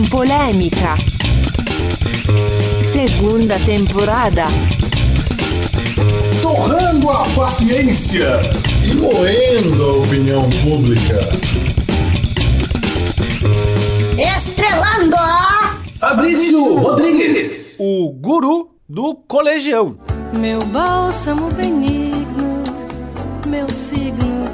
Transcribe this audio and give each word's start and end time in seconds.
com 0.00 0.08
polêmica. 0.08 0.94
Segunda 2.80 3.58
temporada. 3.60 4.44
Torrando 6.40 7.10
a 7.10 7.24
paciência. 7.34 8.40
E 8.82 8.94
moendo 8.94 9.84
a 9.84 9.96
opinião 9.96 10.48
pública. 10.62 11.18
Estrelando 14.16 15.16
a 15.16 15.78
Fabrício 15.98 16.76
Rodrigues. 16.76 17.74
O 17.78 18.10
guru 18.12 18.70
do 18.88 19.14
colegião. 19.14 19.96
Meu 20.38 20.60
bálsamo 20.60 21.48
benigno, 21.54 22.62
meu 23.46 23.68
signo, 23.68 24.46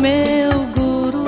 meu 0.00 0.50
guru, 0.74 1.26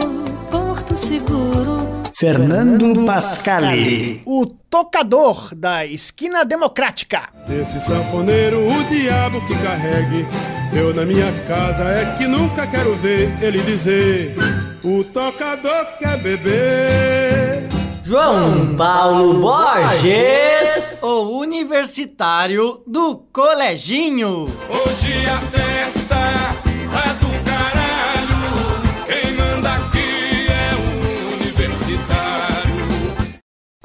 porto 0.51 0.97
seguro. 0.97 2.00
Fernando 2.21 3.07
Pascali. 3.07 4.21
O 4.27 4.45
tocador 4.45 5.55
da 5.55 5.87
esquina 5.87 6.45
democrática. 6.45 7.31
Esse 7.49 7.81
sanfoneiro, 7.81 8.59
o 8.59 8.85
diabo 8.91 9.41
que 9.47 9.55
carregue. 9.63 10.27
Eu 10.71 10.93
na 10.93 11.07
minha 11.07 11.33
casa 11.49 11.83
é 11.85 12.17
que 12.19 12.27
nunca 12.27 12.67
quero 12.67 12.95
ver 12.97 13.43
ele 13.43 13.59
dizer: 13.63 14.37
O 14.85 15.03
tocador 15.03 15.87
quer 15.99 16.19
beber. 16.19 17.67
João 18.05 18.77
Paulo 18.77 19.41
Borges. 19.41 20.99
O 21.01 21.39
universitário 21.39 22.83
do 22.87 23.17
coleginho. 23.33 24.45
Hoje 24.69 25.25
a 25.25 25.39
festa 25.39 26.17
é 26.17 27.15
do 27.15 27.30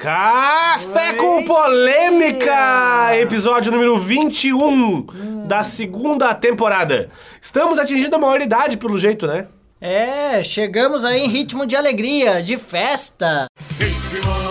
Café 0.06 1.14
com 1.14 1.42
polêmica! 1.42 3.08
Episódio 3.18 3.72
número 3.72 3.98
21 3.98 5.04
da 5.48 5.64
segunda 5.64 6.32
temporada. 6.32 7.10
Estamos 7.42 7.76
atingindo 7.76 8.14
a 8.14 8.18
maioridade, 8.20 8.76
pelo 8.76 8.96
jeito, 9.00 9.26
né? 9.26 9.48
É, 9.80 10.44
chegamos 10.44 11.04
aí 11.04 11.24
em 11.24 11.28
ritmo 11.28 11.66
de 11.66 11.74
alegria, 11.74 12.40
de 12.40 12.56
festa. 12.56 13.46
Ritmo 13.80 14.45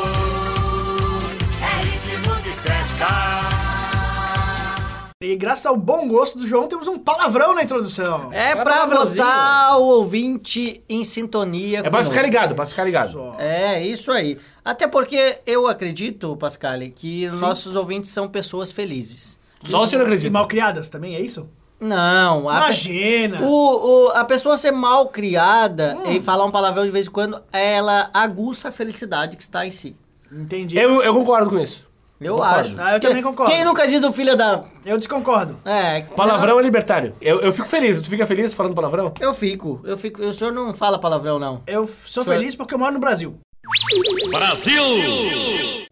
E 5.24 5.34
graças 5.38 5.66
ao 5.66 5.78
bom 5.78 6.10
gosto 6.10 6.38
do 6.38 6.46
João, 6.46 6.68
temos 6.68 6.90
um 6.90 7.00
palavrão 7.00 7.56
na 7.56 7.64
introdução. 7.64 8.34
É 8.34 8.54
pra 8.54 8.66
palavrãozinho. 8.66 9.24
botar 9.26 9.78
o 9.78 9.84
ouvinte 9.86 10.84
em 10.90 11.06
sintonia 11.06 11.80
É 11.80 11.90
pra 11.90 12.04
ficar 12.04 12.22
ligado, 12.22 12.54
pra 12.54 12.66
ficar 12.66 12.84
ligado. 12.84 13.34
É, 13.40 13.82
isso 13.82 14.12
aí. 14.12 14.38
Até 14.64 14.88
porque 14.90 15.40
eu 15.46 15.68
acredito, 15.70 16.36
Pascale, 16.36 16.90
que 16.92 17.30
nossos 17.40 17.78
ouvintes 17.78 18.10
são 18.12 18.28
pessoas 18.28 18.74
felizes. 18.74 19.40
Só 19.64 19.84
o 19.84 19.88
senhor 19.88 20.02
E 20.02 20.06
acredita. 20.08 20.34
mal 20.34 20.50
criadas 20.50 20.90
também, 20.90 21.16
é 21.16 21.22
isso? 21.22 21.48
Não, 21.80 22.50
a, 22.50 22.58
Imagina! 22.58 23.40
o, 23.42 24.08
o- 24.08 24.10
a 24.10 24.26
pessoa 24.26 24.58
ser 24.58 24.72
mal 24.72 25.08
criada 25.08 25.98
e 26.08 26.20
falar 26.20 26.44
um 26.44 26.52
palavrão 26.52 26.84
de 26.84 26.92
vez 26.92 27.08
em 27.08 27.12
quando, 27.12 27.42
ela 27.54 28.10
aguça 28.14 28.68
a 28.68 28.72
felicidade 28.72 29.38
que 29.38 29.44
está 29.44 29.66
em 29.66 29.72
si. 29.72 29.96
Entendi. 30.30 30.78
Eu, 30.78 31.02
eu 31.02 31.14
concordo 31.14 31.50
com 31.52 31.58
isso. 31.60 31.86
Eu 32.20 32.36
Concordo. 32.36 32.60
acho. 32.60 32.76
Ah, 32.80 32.94
eu 32.94 33.00
também 33.00 33.22
concordo. 33.22 33.52
Quem 33.52 33.66
nunca 33.66 33.88
diz 33.88 34.02
o 34.04 34.12
filho 34.14 34.38
da. 34.38 34.64
Eu 34.86 34.98
desconcordo. 34.98 35.58
É. 35.66 36.02
Palavrão 36.16 36.60
é 36.60 36.64
libertário. 36.64 37.14
Eu, 37.22 37.42
eu 37.42 37.52
fico 37.52 37.68
feliz. 37.68 38.00
Tu 38.00 38.10
fica 38.10 38.26
feliz 38.26 38.54
falando 38.54 38.74
palavrão? 38.74 39.14
Eu 39.20 39.34
fico, 39.34 39.82
eu 39.84 39.98
fico. 39.98 40.22
O 40.22 40.34
senhor 40.34 40.54
não 40.54 40.74
fala 40.74 40.98
palavrão, 40.98 41.38
não. 41.38 41.62
Eu 41.68 41.90
sou 42.06 42.24
Senhor- 42.24 42.38
feliz 42.38 42.56
porque 42.56 42.74
eu 42.74 42.80
moro 42.80 42.94
no 42.94 43.00
Brasil. 43.00 43.38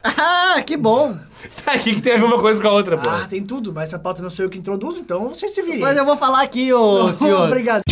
Ah, 0.05 0.61
que 0.65 0.77
bom! 0.77 1.15
Tá, 1.65 1.73
aqui 1.73 1.95
que 1.95 2.01
tem 2.01 2.13
a 2.13 2.17
ver 2.17 2.23
uma 2.25 2.39
coisa 2.39 2.61
com 2.61 2.67
a 2.67 2.71
outra, 2.73 2.97
pô. 2.97 3.09
Ah, 3.09 3.25
tem 3.29 3.41
tudo, 3.43 3.73
mas 3.73 3.89
essa 3.89 3.99
pauta 3.99 4.21
não 4.21 4.29
sou 4.29 4.45
eu 4.45 4.49
que 4.49 4.57
introduzo, 4.57 4.99
então 4.99 5.29
vocês 5.29 5.53
se 5.53 5.61
virem. 5.61 5.79
Mas 5.79 5.97
eu 5.97 6.05
vou 6.05 6.17
falar 6.17 6.41
aqui, 6.41 6.71
ô 6.73 7.11
senhor. 7.13 7.47
Obrigado. 7.47 7.83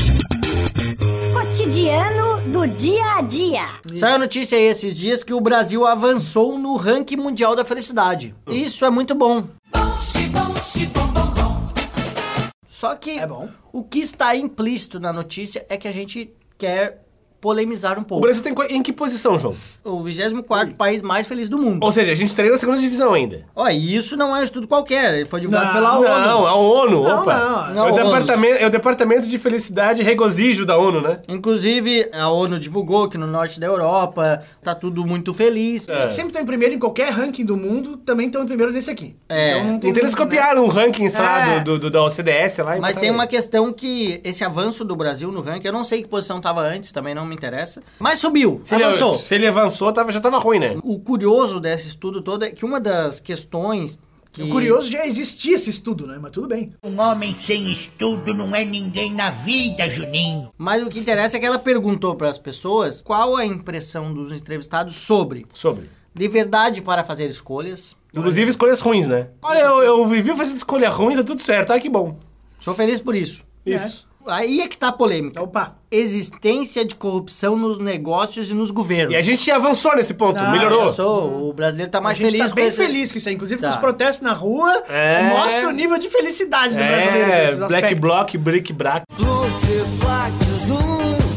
Cotidiano 1.31 2.41
do 2.51 2.67
dia 2.67 3.15
a 3.17 3.21
dia. 3.21 3.63
Saiu 3.95 4.15
a 4.15 4.19
notícia 4.19 4.57
aí 4.57 4.65
esses 4.65 4.97
dias 4.97 5.23
que 5.23 5.33
o 5.33 5.39
Brasil 5.41 5.85
avançou 5.85 6.57
no 6.57 6.75
ranking 6.75 7.15
mundial 7.15 7.55
da 7.55 7.63
felicidade. 7.63 8.35
Isso 8.47 8.83
é 8.85 8.89
muito 8.89 9.15
bom. 9.15 9.47
Só 12.69 12.95
que 12.95 13.19
É 13.19 13.27
bom. 13.27 13.47
o 13.71 13.83
que 13.83 13.99
está 13.99 14.35
implícito 14.35 14.99
na 14.99 15.13
notícia 15.13 15.65
é 15.69 15.77
que 15.77 15.87
a 15.87 15.91
gente 15.91 16.31
quer 16.57 17.01
polemizar 17.41 17.97
um 17.97 18.01
O 18.01 18.05
pouco. 18.05 18.21
Brasil 18.21 18.43
tem 18.43 18.53
em 18.69 18.81
que 18.83 18.93
posição, 18.93 19.37
João? 19.37 19.55
O 19.83 20.03
24 20.03 20.75
país 20.75 21.01
mais 21.01 21.27
feliz 21.27 21.49
do 21.49 21.57
mundo. 21.57 21.83
Ou 21.83 21.91
seja, 21.91 22.11
a 22.11 22.15
gente 22.15 22.29
estaria 22.29 22.51
na 22.51 22.57
segunda 22.57 22.77
divisão 22.79 23.13
ainda. 23.13 23.43
Ó, 23.55 23.67
e 23.67 23.95
isso 23.95 24.15
não 24.15 24.35
é 24.35 24.39
um 24.39 24.43
estudo 24.43 24.67
qualquer, 24.67 25.15
ele 25.15 25.25
foi 25.25 25.41
divulgado 25.41 25.65
Não, 25.67 25.73
pela 25.73 25.97
ONU. 25.99 26.27
Não, 26.27 26.47
a 26.47 26.55
ONU, 26.55 27.03
Não, 27.03 27.21
opa. 27.23 27.33
não. 27.37 27.73
Não, 27.73 27.87
é, 27.87 27.91
o 27.91 27.93
ONU. 27.95 28.03
departamento, 28.05 28.55
é 28.63 28.67
o 28.67 28.69
Departamento 28.69 29.27
de 29.27 29.39
Felicidade 29.39 30.01
e 30.01 30.03
Regozijo 30.03 30.65
da 30.65 30.77
ONU, 30.77 31.01
né? 31.01 31.19
Inclusive, 31.27 32.07
a 32.13 32.29
ONU 32.29 32.59
divulgou 32.59 33.09
que 33.09 33.17
no 33.17 33.25
norte 33.27 33.59
da 33.59 33.65
Europa 33.67 34.43
tá 34.63 34.75
tudo 34.75 35.05
muito 35.05 35.33
feliz. 35.33 35.87
Os 35.87 36.05
que 36.05 36.13
sempre 36.13 36.27
estão 36.29 36.41
em 36.41 36.45
primeiro 36.45 36.75
em 36.75 36.79
qualquer 36.79 37.09
ranking 37.11 37.43
do 37.43 37.57
mundo, 37.57 37.97
também 37.97 38.27
estão 38.27 38.43
em 38.43 38.45
primeiro 38.45 38.71
nesse 38.71 38.91
aqui. 38.91 39.15
É. 39.27 39.57
Então, 39.59 39.89
Então 39.89 40.03
eles 40.03 40.13
copiaram 40.15 40.63
o 40.63 40.67
ranking 40.67 41.09
lá 41.09 41.55
É. 41.55 41.59
do, 41.61 41.79
do- 41.79 41.89
da 41.89 42.03
OCDS 42.03 42.57
lá. 42.59 42.65
Mas 42.65 42.79
botaram 42.79 42.99
tem 42.99 43.09
aí. 43.09 43.15
uma 43.15 43.27
questão 43.27 43.73
que 43.73 44.21
esse 44.23 44.43
avanço 44.43 44.85
do 44.85 44.95
Brasil 44.95 45.31
no 45.31 45.41
ranking, 45.41 45.67
eu 45.67 45.73
não 45.73 45.83
sei 45.83 46.01
que 46.03 46.07
posição 46.07 46.39
tava 46.39 46.61
antes, 46.61 46.91
também 46.91 47.15
não 47.15 47.25
me 47.31 47.35
interessa. 47.35 47.81
Mas 47.99 48.19
subiu, 48.19 48.59
Se 48.61 48.75
ele, 48.75 48.83
avançou. 48.83 49.17
se 49.17 49.33
ele 49.35 49.47
avançou, 49.47 49.91
tava, 49.91 50.11
já 50.11 50.19
tava 50.19 50.37
ruim, 50.37 50.59
né? 50.59 50.77
O 50.83 50.99
curioso 50.99 51.59
desse 51.59 51.87
estudo 51.87 52.21
todo 52.21 52.43
é 52.45 52.51
que 52.51 52.63
uma 52.65 52.79
das 52.79 53.19
questões 53.19 53.97
que... 54.31 54.43
O 54.43 54.49
curioso 54.49 54.89
já 54.89 55.05
existia 55.05 55.55
esse 55.57 55.69
estudo, 55.69 56.07
né? 56.07 56.17
Mas 56.21 56.31
tudo 56.31 56.47
bem. 56.47 56.73
Um 56.83 56.97
homem 57.01 57.35
sem 57.45 57.71
estudo 57.73 58.33
não 58.33 58.55
é 58.55 58.63
ninguém 58.63 59.13
na 59.13 59.29
vida, 59.29 59.89
Juninho. 59.89 60.51
Mas 60.57 60.81
o 60.85 60.89
que 60.89 60.99
interessa 60.99 61.35
é 61.35 61.39
que 61.39 61.45
ela 61.45 61.59
perguntou 61.59 62.15
para 62.15 62.29
as 62.29 62.37
pessoas 62.37 63.01
qual 63.01 63.35
a 63.35 63.45
impressão 63.45 64.13
dos 64.13 64.31
entrevistados 64.31 64.95
sobre 64.95 65.45
Sobre. 65.53 65.89
liberdade 66.15 66.81
para 66.81 67.03
fazer 67.03 67.25
escolhas. 67.25 67.95
Inclusive 68.13 68.49
escolhas 68.51 68.79
ruins, 68.79 69.07
né? 69.07 69.29
Olha, 69.43 69.59
eu, 69.59 69.81
eu 69.83 70.05
vivi 70.07 70.33
fazendo 70.35 70.55
escolha 70.57 70.89
ruim, 70.89 71.15
tá 71.17 71.23
tudo 71.23 71.41
certo. 71.41 71.71
Ah, 71.71 71.79
que 71.79 71.89
bom. 71.89 72.17
Sou 72.59 72.73
feliz 72.73 73.01
por 73.01 73.15
isso. 73.15 73.43
Isso. 73.65 74.07
Aí 74.27 74.61
é 74.61 74.67
que 74.67 74.77
tá 74.77 74.89
a 74.89 74.91
polêmica. 74.91 75.41
Opa. 75.41 75.75
Existência 75.89 76.85
de 76.85 76.95
corrupção 76.95 77.55
nos 77.57 77.77
negócios 77.77 78.49
e 78.51 78.53
nos 78.53 78.71
governos. 78.71 79.13
E 79.13 79.17
a 79.17 79.21
gente 79.21 79.49
avançou 79.51 79.95
nesse 79.95 80.13
ponto, 80.13 80.39
Ah, 80.39 80.51
melhorou. 80.51 80.91
Sou, 80.93 81.49
o 81.49 81.53
brasileiro 81.53 81.91
tá 81.91 81.99
mais 81.99 82.17
a 82.17 82.21
gente 82.21 82.31
feliz 82.31 82.43
tá 82.43 82.49
com 82.49 82.55
bem 82.55 82.67
esse... 82.67 82.77
feliz 82.77 83.11
com 83.11 83.17
isso 83.17 83.29
aí. 83.29 83.35
Inclusive, 83.35 83.61
Tá. 83.61 83.69
os 83.69 83.77
protestos 83.77 84.21
na 84.21 84.33
rua 84.33 84.71
É. 84.89 85.23
mostram 85.29 85.69
o 85.69 85.71
nível 85.73 85.97
de 85.97 86.09
felicidade 86.09 86.75
do 86.75 86.83
brasileiro. 86.83 87.31
É, 87.31 87.41
nesses 87.45 87.57
Black 87.59 87.73
aspectos. 87.75 87.99
Bloc, 87.99 88.37
Brick 88.37 88.73
Brack. 88.73 89.03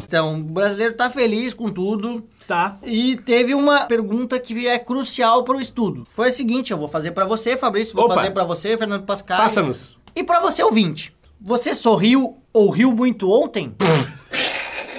Então, 0.07 0.35
o 0.39 0.43
brasileiro 0.43 0.95
tá 0.95 1.11
feliz 1.11 1.53
com 1.55 1.69
tudo. 1.69 2.23
Tá. 2.47 2.77
E 2.83 3.17
teve 3.17 3.55
uma 3.55 3.81
pergunta 3.87 4.39
que 4.39 4.69
é 4.69 4.79
crucial 4.79 5.43
para 5.43 5.57
o 5.57 5.61
estudo. 5.61 6.07
Foi 6.11 6.29
a 6.29 6.33
seguinte, 6.33 6.71
eu 6.71 6.79
vou 6.79 6.87
fazer 6.89 7.11
para 7.13 7.25
você, 7.25 7.57
Fabrício, 7.57 7.95
vou 7.95 8.05
Opa. 8.05 8.17
fazer 8.17 8.31
para 8.31 8.45
você, 8.45 8.77
Fernando 8.79 9.05
Pascal. 9.05 9.39
Faça-nos. 9.39 9.99
E 10.15 10.23
para 10.23 10.39
você, 10.41 10.63
ouvinte. 10.63 11.13
Você 11.47 11.75
sorriu 11.75 12.39
ou 12.55 12.71
riu 12.71 12.91
muito 12.91 13.31
ontem? 13.31 13.77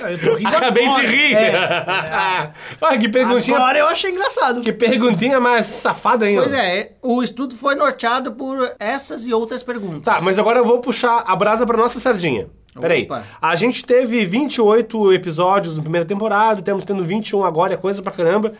Eu 0.07 0.19
tô 0.21 0.35
rindo 0.35 0.55
Acabei 0.55 0.85
agora. 0.85 1.07
de 1.07 1.15
rir. 1.15 1.33
É. 1.33 1.55
ah, 2.79 2.97
que 2.99 3.09
perguntinha. 3.09 3.57
Agora 3.57 3.79
eu 3.79 3.87
achei 3.87 4.11
engraçado. 4.11 4.61
Que 4.61 4.71
perguntinha 4.71 5.39
mais 5.39 5.65
safada, 5.65 6.29
hein? 6.29 6.35
Pois 6.37 6.53
é, 6.53 6.91
o 7.01 7.23
estudo 7.23 7.55
foi 7.55 7.73
norteado 7.73 8.33
por 8.33 8.75
essas 8.79 9.25
e 9.25 9.33
outras 9.33 9.63
perguntas. 9.63 10.13
Tá, 10.13 10.21
mas 10.21 10.37
agora 10.37 10.59
eu 10.59 10.65
vou 10.65 10.79
puxar 10.79 11.23
a 11.25 11.35
brasa 11.35 11.65
pra 11.65 11.75
nossa 11.75 11.99
sardinha. 11.99 12.47
Peraí. 12.79 13.05
Opa. 13.05 13.23
A 13.41 13.55
gente 13.55 13.83
teve 13.83 14.23
28 14.23 15.13
episódios 15.13 15.75
na 15.75 15.81
primeira 15.81 16.05
temporada, 16.05 16.61
temos 16.61 16.83
tendo 16.83 17.03
21 17.03 17.43
agora, 17.43 17.73
é 17.73 17.77
coisa 17.77 18.03
pra 18.03 18.11
caramba. 18.11 18.53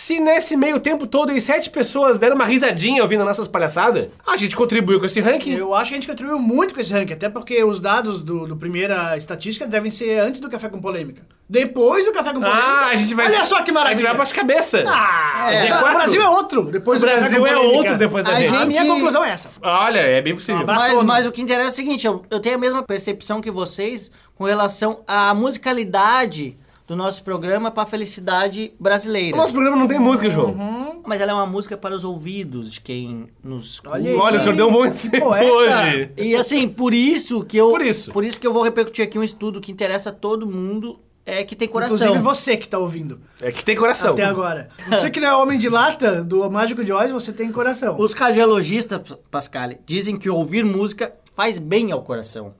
Se 0.00 0.20
nesse 0.20 0.56
meio 0.56 0.78
tempo 0.78 1.08
todo 1.08 1.30
aí 1.32 1.40
sete 1.40 1.70
pessoas 1.70 2.20
deram 2.20 2.36
uma 2.36 2.44
risadinha 2.44 3.02
ouvindo 3.02 3.24
nossas 3.24 3.48
palhaçadas, 3.48 4.06
a 4.24 4.36
gente 4.36 4.54
contribuiu 4.54 5.00
com 5.00 5.06
esse 5.06 5.20
ranking. 5.20 5.54
Eu 5.56 5.74
acho 5.74 5.88
que 5.88 5.94
a 5.94 5.96
gente 5.98 6.06
contribuiu 6.06 6.38
muito 6.38 6.72
com 6.72 6.80
esse 6.80 6.92
ranking, 6.92 7.14
até 7.14 7.28
porque 7.28 7.64
os 7.64 7.80
dados 7.80 8.22
do, 8.22 8.46
do 8.46 8.56
primeira 8.56 9.16
estatística 9.18 9.66
devem 9.66 9.90
ser 9.90 10.20
antes 10.20 10.38
do 10.40 10.48
Café 10.48 10.68
com 10.68 10.80
Polêmica. 10.80 11.26
Depois 11.50 12.04
do 12.04 12.12
Café 12.12 12.32
com 12.32 12.38
Polêmica. 12.40 12.62
Ah, 12.64 12.86
a 12.90 12.94
gente 12.96 13.12
vai. 13.12 13.26
Olha 13.26 13.44
só 13.44 13.60
que 13.64 13.72
maravilha. 13.72 13.94
A 13.94 13.98
gente 13.98 14.06
vai 14.06 14.14
pras 14.14 14.32
cabeças. 14.32 14.84
Ah, 14.86 15.52
É. 15.52 15.74
o 15.76 15.92
Brasil 15.92 16.22
é 16.22 16.28
outro. 16.28 16.62
Depois 16.66 16.98
O 16.98 17.00
do 17.02 17.08
Café 17.08 17.20
Brasil 17.20 17.40
com 17.40 17.46
é 17.48 17.52
Polêmica. 17.54 17.76
outro 17.76 17.98
depois 17.98 18.24
da 18.24 18.30
A 18.30 18.34
gente. 18.36 18.54
A 18.54 18.64
minha 18.66 18.82
gente- 18.82 18.92
conclusão 18.92 19.24
é 19.24 19.30
essa. 19.30 19.50
Olha, 19.60 19.98
é 19.98 20.22
bem 20.22 20.32
possível. 20.36 20.62
Um. 20.62 20.64
Mas, 20.64 21.02
mas 21.02 21.26
o 21.26 21.32
que 21.32 21.42
interessa 21.42 21.70
é 21.70 21.72
o 21.72 21.74
seguinte, 21.74 22.06
eu, 22.06 22.24
eu 22.30 22.38
tenho 22.38 22.54
a 22.54 22.58
mesma 22.58 22.84
percepção 22.84 23.40
que 23.40 23.50
vocês 23.50 24.12
com 24.36 24.44
relação 24.44 25.02
à 25.08 25.34
musicalidade 25.34 26.56
do 26.88 26.96
nosso 26.96 27.22
programa 27.22 27.70
para 27.70 27.82
a 27.82 27.86
felicidade 27.86 28.72
brasileira. 28.80 29.36
O 29.36 29.40
nosso 29.40 29.52
programa 29.52 29.76
não 29.76 29.86
tem 29.86 29.98
música, 29.98 30.30
João. 30.30 31.02
Mas 31.06 31.20
ela 31.20 31.32
é 31.32 31.34
uma 31.34 31.46
música 31.46 31.76
para 31.76 31.94
os 31.94 32.02
ouvidos 32.02 32.70
de 32.70 32.80
quem 32.80 33.28
nos 33.44 33.72
escuta. 33.72 33.94
Olha 33.94 34.10
aí. 34.10 34.16
Olha, 34.16 34.36
o 34.38 34.40
senhor 34.40 34.56
deu 34.56 34.68
um 34.68 34.72
bom 34.72 34.86
exemplo 34.86 35.28
hoje. 35.28 36.10
E 36.16 36.34
assim, 36.34 36.66
por 36.66 36.94
isso 36.94 37.44
que 37.44 37.58
eu. 37.58 37.68
Por 37.68 37.82
isso. 37.82 38.10
Por 38.10 38.24
isso 38.24 38.40
que 38.40 38.46
eu 38.46 38.52
vou 38.54 38.62
repercutir 38.62 39.04
aqui 39.04 39.18
um 39.18 39.22
estudo 39.22 39.60
que 39.60 39.70
interessa 39.70 40.08
a 40.08 40.12
todo 40.12 40.46
mundo. 40.46 40.98
é 41.26 41.44
que 41.44 41.54
tem 41.54 41.68
coração. 41.68 41.96
Inclusive 41.96 42.22
você 42.24 42.56
que 42.56 42.66
tá 42.66 42.78
ouvindo. 42.78 43.20
É 43.38 43.52
que 43.52 43.62
tem 43.62 43.76
coração. 43.76 44.14
Até 44.14 44.24
agora. 44.24 44.70
Você 44.88 45.10
que 45.10 45.20
não 45.20 45.28
é 45.28 45.36
homem 45.36 45.58
de 45.58 45.68
lata 45.68 46.24
do 46.24 46.50
Mágico 46.50 46.82
de 46.82 46.90
Oz, 46.90 47.10
você 47.12 47.34
tem 47.34 47.52
coração. 47.52 47.96
Os 47.98 48.14
cardiologistas, 48.14 49.00
Pascal, 49.30 49.72
dizem 49.84 50.16
que 50.16 50.30
ouvir 50.30 50.64
música 50.64 51.12
faz 51.34 51.58
bem 51.58 51.92
ao 51.92 52.02
coração. 52.02 52.54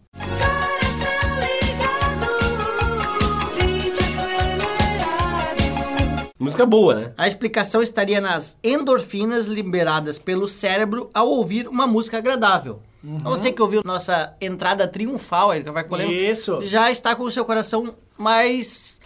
Música 6.65 6.67
boa, 6.67 6.95
né? 6.95 7.13
A 7.17 7.27
explicação 7.27 7.83
estaria 7.83 8.21
nas 8.21 8.59
endorfinas 8.63 9.47
liberadas 9.47 10.19
pelo 10.19 10.47
cérebro 10.47 11.11
ao 11.15 11.29
ouvir 11.29 11.69
uma 11.69 11.87
música 11.87 12.19
agradável. 12.19 12.81
Então 13.03 13.31
Você 13.31 13.53
que 13.53 13.63
ouviu 13.63 13.83
nossa 13.85 14.35
entrada 14.41 14.87
triunfal 14.89 15.53
aí, 15.53 15.63
que 15.63 15.71
vai 15.71 15.85
colher, 15.85 16.09
Isso. 16.09 16.61
já 16.63 16.91
está 16.91 17.15
com 17.15 17.23
o 17.23 17.31
seu 17.31 17.45
coração 17.45 17.95
mais 18.17 19.01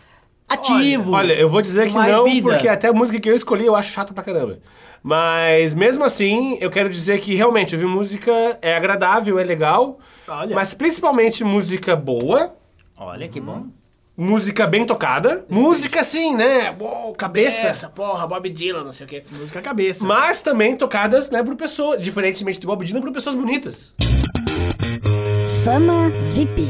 ativo. 0.48 1.12
Olha, 1.12 1.34
eu 1.34 1.48
vou 1.48 1.60
dizer 1.60 1.88
que 1.88 1.94
não, 1.94 2.24
vida. 2.24 2.50
porque 2.50 2.68
até 2.68 2.88
a 2.88 2.92
música 2.92 3.20
que 3.20 3.28
eu 3.28 3.34
escolhi 3.34 3.66
eu 3.66 3.76
acho 3.76 3.92
chata 3.92 4.14
pra 4.14 4.22
caramba. 4.22 4.58
Mas 5.02 5.74
mesmo 5.74 6.04
assim, 6.04 6.56
eu 6.60 6.70
quero 6.70 6.88
dizer 6.88 7.20
que 7.20 7.34
realmente 7.34 7.74
ouvir 7.74 7.86
música 7.86 8.32
é 8.62 8.74
agradável, 8.74 9.38
é 9.38 9.44
legal. 9.44 9.98
Olha. 10.26 10.54
Mas 10.54 10.72
principalmente 10.72 11.44
música 11.44 11.96
boa, 11.96 12.54
Olha 12.96 13.28
que 13.28 13.40
bom. 13.40 13.66
Música 14.16 14.66
bem 14.66 14.84
tocada. 14.84 15.44
Música 15.48 16.00
assim, 16.00 16.34
né? 16.34 16.74
Uou, 16.78 17.12
cabeça, 17.12 17.66
essa 17.68 17.88
porra, 17.88 18.26
Bob 18.26 18.48
Dylan, 18.48 18.84
não 18.84 18.92
sei 18.92 19.06
o 19.06 19.08
quê. 19.08 19.24
Música 19.30 19.60
cabeça. 19.62 20.04
Mas 20.04 20.40
também 20.42 20.76
tocadas, 20.76 21.30
né, 21.30 21.42
por 21.42 21.54
pessoas, 21.56 22.00
diferentemente 22.02 22.58
de 22.58 22.66
Bob 22.66 22.84
Dylan, 22.84 23.00
por 23.00 23.12
pessoas 23.12 23.34
bonitas. 23.34 23.94
Fama 25.64 26.10
VIP. 26.34 26.62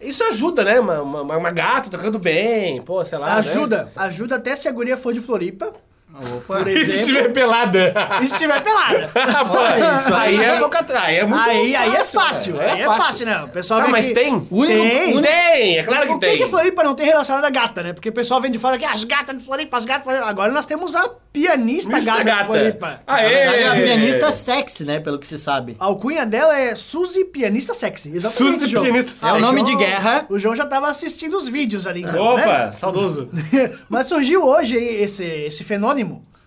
Isso 0.00 0.22
ajuda, 0.24 0.62
né? 0.64 0.78
Uma, 0.78 1.02
uma, 1.02 1.36
uma 1.36 1.50
gata 1.50 1.90
tocando 1.90 2.18
bem, 2.18 2.80
pô, 2.82 3.04
sei 3.04 3.18
lá. 3.18 3.26
né? 3.26 3.32
Ajuda. 3.38 3.92
Ajuda 3.96 4.36
até 4.36 4.54
se 4.56 4.68
a 4.68 4.72
guria 4.72 4.96
for 4.96 5.12
de 5.12 5.20
Floripa. 5.20 5.72
Opa. 6.14 6.58
Por 6.58 6.68
E 6.68 6.72
se 6.74 6.80
exemplo. 6.80 6.98
estiver 7.00 7.32
pelada? 7.32 7.94
E 8.22 8.26
se 8.26 8.32
estiver 8.34 8.62
pelada. 8.62 9.10
Pô, 9.14 9.94
isso 9.96 10.14
aí 10.14 10.36
aí. 10.36 10.42
é 10.44 10.58
alcatrão, 10.58 11.00
aí 11.00 11.16
é 11.16 11.24
muito 11.26 11.48
Aí, 11.48 11.76
aí 11.76 11.94
é 11.96 12.02
fácil. 12.04 12.60
Aí 12.60 12.80
é 12.80 12.84
fácil, 12.84 13.26
né? 13.26 13.42
O 13.44 13.48
pessoal 13.50 13.78
Tá, 13.80 13.84
vem 13.84 13.92
mas 13.92 14.06
aqui- 14.06 14.14
tem? 14.14 14.40
Tem. 14.40 15.22
Tem, 15.22 15.78
é 15.78 15.82
claro 15.84 16.06
que 16.06 16.12
o 16.14 16.18
que 16.18 16.26
tem. 16.26 16.38
que 16.38 16.46
Floripa 16.46 16.82
não 16.82 16.94
tem 16.94 17.06
relacionado 17.06 17.44
a 17.44 17.50
gata, 17.50 17.82
né? 17.82 17.92
Porque 17.92 18.08
o 18.08 18.12
pessoal 18.12 18.40
vem 18.40 18.50
de 18.50 18.58
fora 18.58 18.76
aqui, 18.76 18.84
"Ah, 18.84 18.92
as 18.92 19.04
gatas 19.04 19.36
de 19.36 19.44
Floripa, 19.44 19.76
as 19.76 19.84
gatas 19.84 20.02
de 20.02 20.08
Floripa. 20.08 20.28
Agora 20.28 20.50
nós 20.50 20.66
temos 20.66 20.94
a 20.96 21.08
pianista 21.32 21.94
Mista 21.96 22.10
gata, 22.10 22.24
gata. 22.24 22.40
de 22.40 22.46
Floripa. 22.46 23.00
Na 23.06 23.16
verdade, 23.16 23.34
é 23.62 23.68
Aê! 23.68 23.82
pianista 23.84 24.32
sexy, 24.32 24.84
né? 24.84 24.98
Pelo 25.00 25.18
que 25.18 25.26
se 25.26 25.38
sabe. 25.38 25.76
A 25.78 25.84
alcunha 25.84 26.26
dela 26.26 26.58
é 26.58 26.74
Suzy 26.74 27.24
Pianista 27.26 27.74
Sexy. 27.74 28.12
Exatamente, 28.14 28.54
Suzy 28.58 28.66
João. 28.70 28.84
Pianista 28.84 29.28
É 29.28 29.32
o 29.32 29.38
nome 29.38 29.62
de 29.62 29.76
guerra. 29.76 30.26
O 30.28 30.38
João 30.38 30.56
já 30.56 30.66
tava 30.66 30.88
assistindo 30.88 31.36
os 31.36 31.48
vídeos 31.48 31.86
ali. 31.86 32.00
então, 32.02 32.34
Opa, 32.34 32.40
né? 32.66 32.72
saudoso. 32.72 33.28
Mas 33.88 34.06
surgiu 34.06 34.44
hoje 34.44 34.76
esse, 34.76 35.22
esse 35.24 35.62
fenômeno 35.62 35.97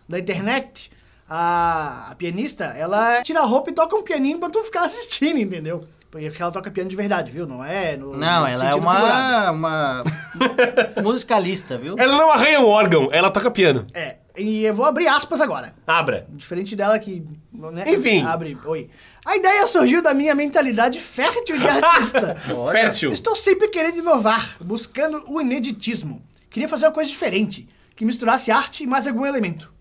da 0.08 0.20
internet. 0.20 0.92
A, 1.30 2.08
a 2.12 2.16
pianista, 2.16 2.66
ela 2.66 3.24
tira 3.24 3.40
a 3.40 3.46
roupa 3.46 3.70
e 3.70 3.74
toca 3.74 3.96
um 3.96 4.04
pianinho 4.04 4.38
pra 4.38 4.50
tu 4.50 4.62
ficar 4.64 4.82
assistindo, 4.82 5.40
entendeu? 5.40 5.86
Porque 6.12 6.30
ela 6.42 6.52
toca 6.52 6.70
piano 6.70 6.90
de 6.90 6.96
verdade, 6.96 7.32
viu? 7.32 7.48
Não 7.48 7.64
é 7.64 7.96
no. 7.96 8.12
Não, 8.12 8.42
no 8.42 8.48
ela 8.48 8.68
é 8.68 8.74
figurado. 8.74 8.78
uma, 8.78 9.52
uma 9.52 10.04
musicalista, 11.02 11.78
viu? 11.78 11.96
Ela 11.98 12.18
não 12.18 12.30
arranha 12.30 12.60
um 12.60 12.66
órgão, 12.66 13.08
ela 13.14 13.32
toca 13.32 13.50
piano. 13.50 13.88
É. 13.94 14.18
E 14.38 14.66
eu 14.66 14.74
vou 14.74 14.86
abrir 14.86 15.08
aspas 15.08 15.40
agora. 15.40 15.74
Abra. 15.88 16.26
Diferente 16.30 16.76
dela 16.76 17.00
que. 17.00 17.24
Né, 17.54 17.86
Enfim. 17.88 18.24
Abre. 18.26 18.58
Oi. 18.66 18.90
A 19.26 19.38
ideia 19.38 19.66
surgiu 19.68 20.02
da 20.02 20.14
minha 20.14 20.36
mentalidade 20.36 21.00
fértil 21.00 21.58
de 21.58 21.68
artista. 21.68 22.36
Fértil. 22.72 23.12
Estou 23.12 23.36
sempre 23.36 23.70
querendo 23.70 24.00
inovar, 24.00 24.58
buscando 24.60 25.24
o 25.28 25.40
ineditismo. 25.40 26.22
Queria 26.50 26.68
fazer 26.68 26.88
uma 26.88 26.92
coisa 26.92 27.10
diferente, 27.10 27.70
que 27.96 28.06
misturasse 28.06 28.52
arte 28.52 28.84
e 28.84 28.88
mais 28.88 29.08
algum 29.08 29.26
elemento. 29.26 29.72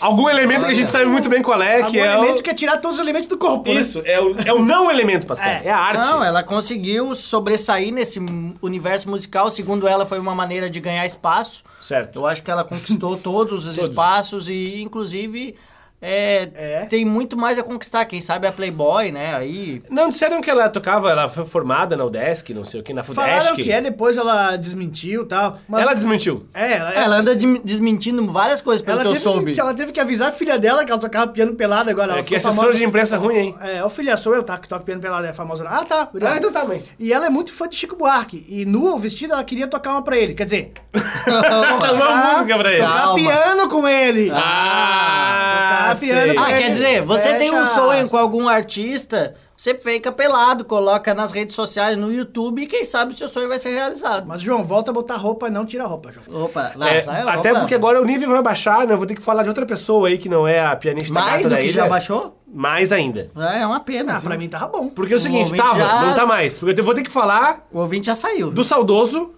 Algum 0.00 0.28
elemento 0.28 0.64
que 0.64 0.70
a 0.70 0.74
gente 0.74 0.90
sabe 0.92 1.06
muito 1.06 1.28
bem 1.28 1.42
qual 1.42 1.60
é, 1.60 1.78
algum 1.78 1.90
que 1.90 1.98
é 1.98 2.06
elemento 2.14 2.38
o... 2.38 2.42
que 2.44 2.50
é 2.50 2.54
tirar 2.54 2.76
todos 2.76 2.98
os 2.98 3.02
elementos 3.02 3.26
do 3.28 3.36
corpo, 3.36 3.68
né? 3.68 3.80
Isso, 3.80 4.00
é 4.04 4.20
o, 4.20 4.36
é 4.46 4.52
o 4.52 4.64
não 4.64 4.88
elemento, 4.88 5.26
Pascal. 5.26 5.48
É, 5.48 5.62
É. 5.64 5.70
a 5.72 5.76
arte. 5.76 6.06
Não, 6.06 6.22
ela 6.22 6.40
conseguiu 6.44 7.12
sobressair 7.16 7.92
nesse 7.92 8.20
m- 8.20 8.54
universo 8.62 9.10
musical. 9.10 9.50
Segundo 9.50 9.88
ela, 9.88 10.06
foi 10.06 10.20
uma 10.20 10.36
maneira 10.36 10.70
de 10.70 10.78
ganhar 10.78 11.04
espaço. 11.04 11.64
Certo. 11.80 12.20
Eu 12.20 12.26
acho 12.28 12.44
que 12.44 12.50
ela 12.50 12.62
conquistou 12.62 13.16
todos 13.16 13.66
os 13.66 13.74
Todos. 13.74 13.90
espaços 13.90 14.48
e, 14.48 14.80
inclusive, 14.80 15.56
é, 16.00 16.48
É. 16.54 16.86
tem 16.86 17.04
muito 17.04 17.36
mais 17.36 17.58
a 17.58 17.62
conquistar. 17.62 18.04
Quem 18.04 18.20
sabe 18.20 18.46
a 18.46 18.52
Playboy, 18.52 19.10
né? 19.10 19.34
Aí. 19.34 19.82
Não, 19.90 20.08
disseram 20.08 20.40
que 20.40 20.48
ela 20.50 20.68
tocava, 20.68 21.10
ela 21.10 21.28
foi 21.28 21.44
formada 21.44 21.96
na 21.96 22.04
UDESC, 22.04 22.54
não 22.54 22.64
sei 22.64 22.80
o 22.80 22.82
que, 22.84 22.92
na 22.94 23.02
Falaram 23.02 23.40
FUDESC. 23.48 23.62
que 23.62 23.72
é, 23.72 23.80
depois 23.80 24.16
ela 24.16 24.56
desmentiu 24.56 25.22
e 25.22 25.26
tal. 25.26 25.58
Mas 25.68 25.82
Ela 25.82 25.94
desmentiu. 25.94 26.46
É, 26.54 26.72
ela, 26.76 26.92
Ela 26.94 27.16
anda 27.16 27.34
de- 27.36 27.58
desmentindo 27.60 28.24
várias 28.30 28.60
coisas, 28.60 28.84
pelo 28.84 29.00
ela 29.00 29.02
que 29.02 29.08
eu 29.08 29.12
teve, 29.12 29.22
soube. 29.24 29.54
que 29.54 29.60
ela 29.60 29.74
teve 29.74 29.92
que 29.92 30.00
avisar 30.00 30.28
a 30.28 30.32
filha 30.32 30.58
dela 30.58 30.84
que 30.84 30.90
ela 30.92 31.00
tocava 31.00 31.28
piano 31.32 31.54
pelado 31.54 31.90
agora. 31.90 32.18
É 32.18 32.22
que 32.22 32.34
assessora 32.36 32.56
famosa- 32.56 32.78
de 32.78 32.84
imprensa 32.84 33.16
ruim, 33.18 33.36
hein? 33.36 33.54
É, 33.60 33.82
ô 33.84 33.90
filha, 33.90 34.16
sou 34.16 34.34
eu, 34.34 34.42
tá? 34.42 34.56
Que 34.58 34.68
toca 34.68 34.84
piano 34.84 35.00
pelado, 35.00 35.26
é 35.26 35.32
famosa. 35.32 35.66
Ah, 35.68 35.84
tá. 35.84 36.08
Ah, 36.22 36.36
então 36.36 36.52
tá, 36.52 36.64
mãe. 36.64 36.82
E 36.98 37.12
ela 37.12 37.26
é 37.26 37.30
muito 37.30 37.52
fã 37.52 37.68
de 37.68 37.76
Chico 37.76 37.96
Buarque. 37.96 38.46
E 38.48 38.64
nua 38.64 38.92
ou 38.92 38.98
vestida, 38.98 39.34
ela 39.34 39.44
queria 39.44 39.66
tocar 39.66 39.92
uma 39.92 40.02
pra 40.02 40.16
ele. 40.16 40.34
Quer 40.34 40.44
dizer, 40.44 40.72
Cantar 41.24 41.94
uma 41.94 42.32
música 42.34 42.58
pra 42.58 42.72
ele. 42.72 42.82
tocar 42.82 43.14
piano 43.14 43.68
com 43.68 43.88
ele. 43.88 44.30
Ah, 44.32 45.78
tocar 45.78 45.87
piano 45.96 46.20
sei. 46.26 46.34
com 46.34 46.40
Ah, 46.40 46.46
quer 46.48 46.70
dizer, 46.70 47.02
você 47.02 47.34
tem 47.34 47.50
um 47.54 47.64
sonho 47.64 48.08
com 48.08 48.16
algum 48.16 48.48
artista, 48.48 49.34
você 49.56 49.74
fica 49.74 50.12
pelado, 50.12 50.64
coloca 50.64 51.12
nas 51.14 51.32
redes 51.32 51.54
sociais, 51.54 51.96
no 51.96 52.12
YouTube, 52.12 52.62
e 52.62 52.66
quem 52.66 52.84
sabe 52.84 53.12
o 53.14 53.16
seu 53.16 53.28
sonho 53.28 53.48
vai 53.48 53.58
ser 53.58 53.70
realizado. 53.70 54.26
Mas, 54.26 54.40
João, 54.40 54.62
volta 54.64 54.90
a 54.90 54.94
botar 54.94 55.16
roupa, 55.16 55.50
não 55.50 55.66
tira 55.66 55.84
a 55.84 55.86
roupa, 55.86 56.12
João. 56.12 56.44
Opa, 56.44 56.72
lá, 56.76 56.90
É, 56.90 57.00
sai 57.00 57.22
a 57.22 57.32
até 57.32 57.48
roupa. 57.50 57.60
porque 57.60 57.74
agora 57.74 58.00
o 58.00 58.04
nível 58.04 58.30
vai 58.30 58.42
baixar, 58.42 58.86
né? 58.86 58.92
Eu 58.94 58.98
vou 58.98 59.06
ter 59.06 59.14
que 59.14 59.22
falar 59.22 59.42
de 59.42 59.48
outra 59.48 59.66
pessoa 59.66 60.08
aí 60.08 60.18
que 60.18 60.28
não 60.28 60.46
é 60.46 60.64
a 60.64 60.74
pianista 60.76 61.12
Mais 61.14 61.26
gata 61.28 61.42
do 61.44 61.48
da 61.50 61.56
que 61.56 61.62
ilha. 61.64 61.72
já 61.72 61.88
baixou? 61.88 62.38
Mais 62.52 62.92
ainda. 62.92 63.30
É, 63.36 63.60
é 63.62 63.66
uma 63.66 63.80
pena. 63.80 64.12
Ah, 64.14 64.18
viu? 64.18 64.28
pra 64.28 64.38
mim 64.38 64.48
tava 64.48 64.68
bom. 64.68 64.88
Porque 64.88 65.12
é 65.12 65.16
o 65.16 65.18
seguinte, 65.18 65.52
ouvinte 65.52 65.62
tava, 65.62 65.78
já- 65.80 66.00
não 66.02 66.14
tá 66.14 66.24
mais. 66.24 66.58
Porque 66.58 66.80
eu 66.80 66.84
vou 66.84 66.94
ter 66.94 67.02
que 67.02 67.10
falar 67.10 67.66
O 67.72 67.78
ouvinte 67.80 68.06
já 68.06 68.14
saiu. 68.14 68.50
do 68.50 68.64
saudoso, 68.64 69.32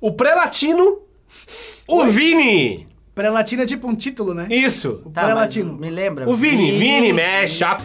o 0.00 0.12
pré-latino, 0.12 0.98
o 1.88 2.04
Vini. 2.04 2.88
Pré-latino 3.14 3.62
é 3.62 3.66
tipo 3.66 3.86
um 3.86 3.94
título, 3.94 4.32
né? 4.32 4.46
Isso. 4.48 5.02
Tá, 5.12 5.22
mas 5.22 5.24
pré-latino. 5.24 5.74
Me 5.74 5.90
lembra? 5.90 6.26
O 6.28 6.34
Vini, 6.34 6.78
Vini, 6.78 7.12
mexe 7.12 7.62
a... 7.62 7.76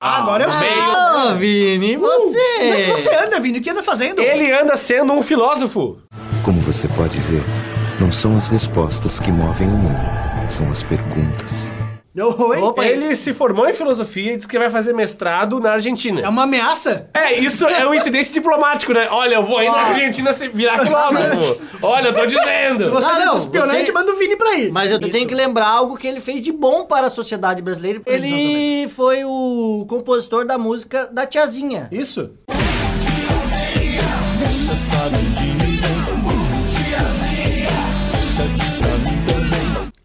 Ah, 0.00 0.18
agora 0.18 0.44
eu 0.44 0.52
sei. 0.52 0.68
Ô, 0.68 1.36
Vini, 1.36 1.96
Onde 1.96 2.04
é 2.04 2.08
você... 2.08 2.84
que 2.84 2.90
você 2.90 3.14
anda, 3.14 3.38
Vini? 3.38 3.60
O 3.60 3.62
que 3.62 3.70
anda 3.70 3.84
fazendo? 3.84 4.20
Ele 4.20 4.50
anda 4.50 4.76
sendo 4.76 5.12
um 5.12 5.22
filósofo. 5.22 5.98
Como 6.44 6.60
você 6.60 6.88
pode 6.88 7.18
ver, 7.18 7.44
não 8.00 8.10
são 8.10 8.36
as 8.36 8.48
respostas 8.48 9.20
que 9.20 9.30
movem 9.30 9.68
o 9.68 9.70
mundo, 9.70 10.50
são 10.50 10.68
as 10.72 10.82
perguntas. 10.82 11.77
Oi? 12.26 12.58
Opa, 12.60 12.84
Ele 12.84 13.14
se 13.16 13.32
formou 13.32 13.68
em 13.68 13.72
filosofia 13.72 14.32
e 14.32 14.36
disse 14.36 14.48
que 14.48 14.58
vai 14.58 14.70
fazer 14.70 14.92
mestrado 14.92 15.60
na 15.60 15.72
Argentina. 15.72 16.20
É 16.20 16.28
uma 16.28 16.42
ameaça? 16.44 17.08
É, 17.14 17.38
isso 17.38 17.66
é 17.66 17.86
um 17.86 17.94
incidente 17.94 18.32
diplomático, 18.32 18.92
né? 18.92 19.08
Olha, 19.10 19.36
eu 19.36 19.42
vou 19.44 19.58
aí 19.58 19.66
na 19.70 19.78
Argentina 19.88 20.32
se 20.32 20.48
virar 20.48 20.84
filósofo. 20.84 21.66
Olha, 21.82 22.08
eu 22.08 22.14
tô 22.14 22.22
Se 22.22 22.26
dizendo. 22.36 22.90
você 22.90 23.06
Não, 23.06 23.20
é 23.20 23.24
não, 23.26 23.36
espionante, 23.36 23.86
você- 23.86 23.92
manda 23.92 24.12
o 24.12 24.16
Vini 24.16 24.36
pra 24.36 24.48
aí. 24.50 24.70
Mas 24.70 24.90
eu 24.90 24.98
Isso. 24.98 25.10
tenho 25.10 25.26
que 25.26 25.34
lembrar 25.34 25.68
algo 25.68 25.96
que 25.96 26.06
ele 26.06 26.20
fez 26.20 26.42
de 26.42 26.52
bom 26.52 26.84
para 26.84 27.06
a 27.06 27.10
sociedade 27.10 27.62
brasileira. 27.62 28.00
Ele 28.06 28.88
foi 28.88 29.24
o 29.24 29.84
compositor 29.88 30.44
da 30.46 30.58
música 30.58 31.08
da 31.12 31.26
Tiazinha. 31.26 31.88
Isso. 31.92 32.30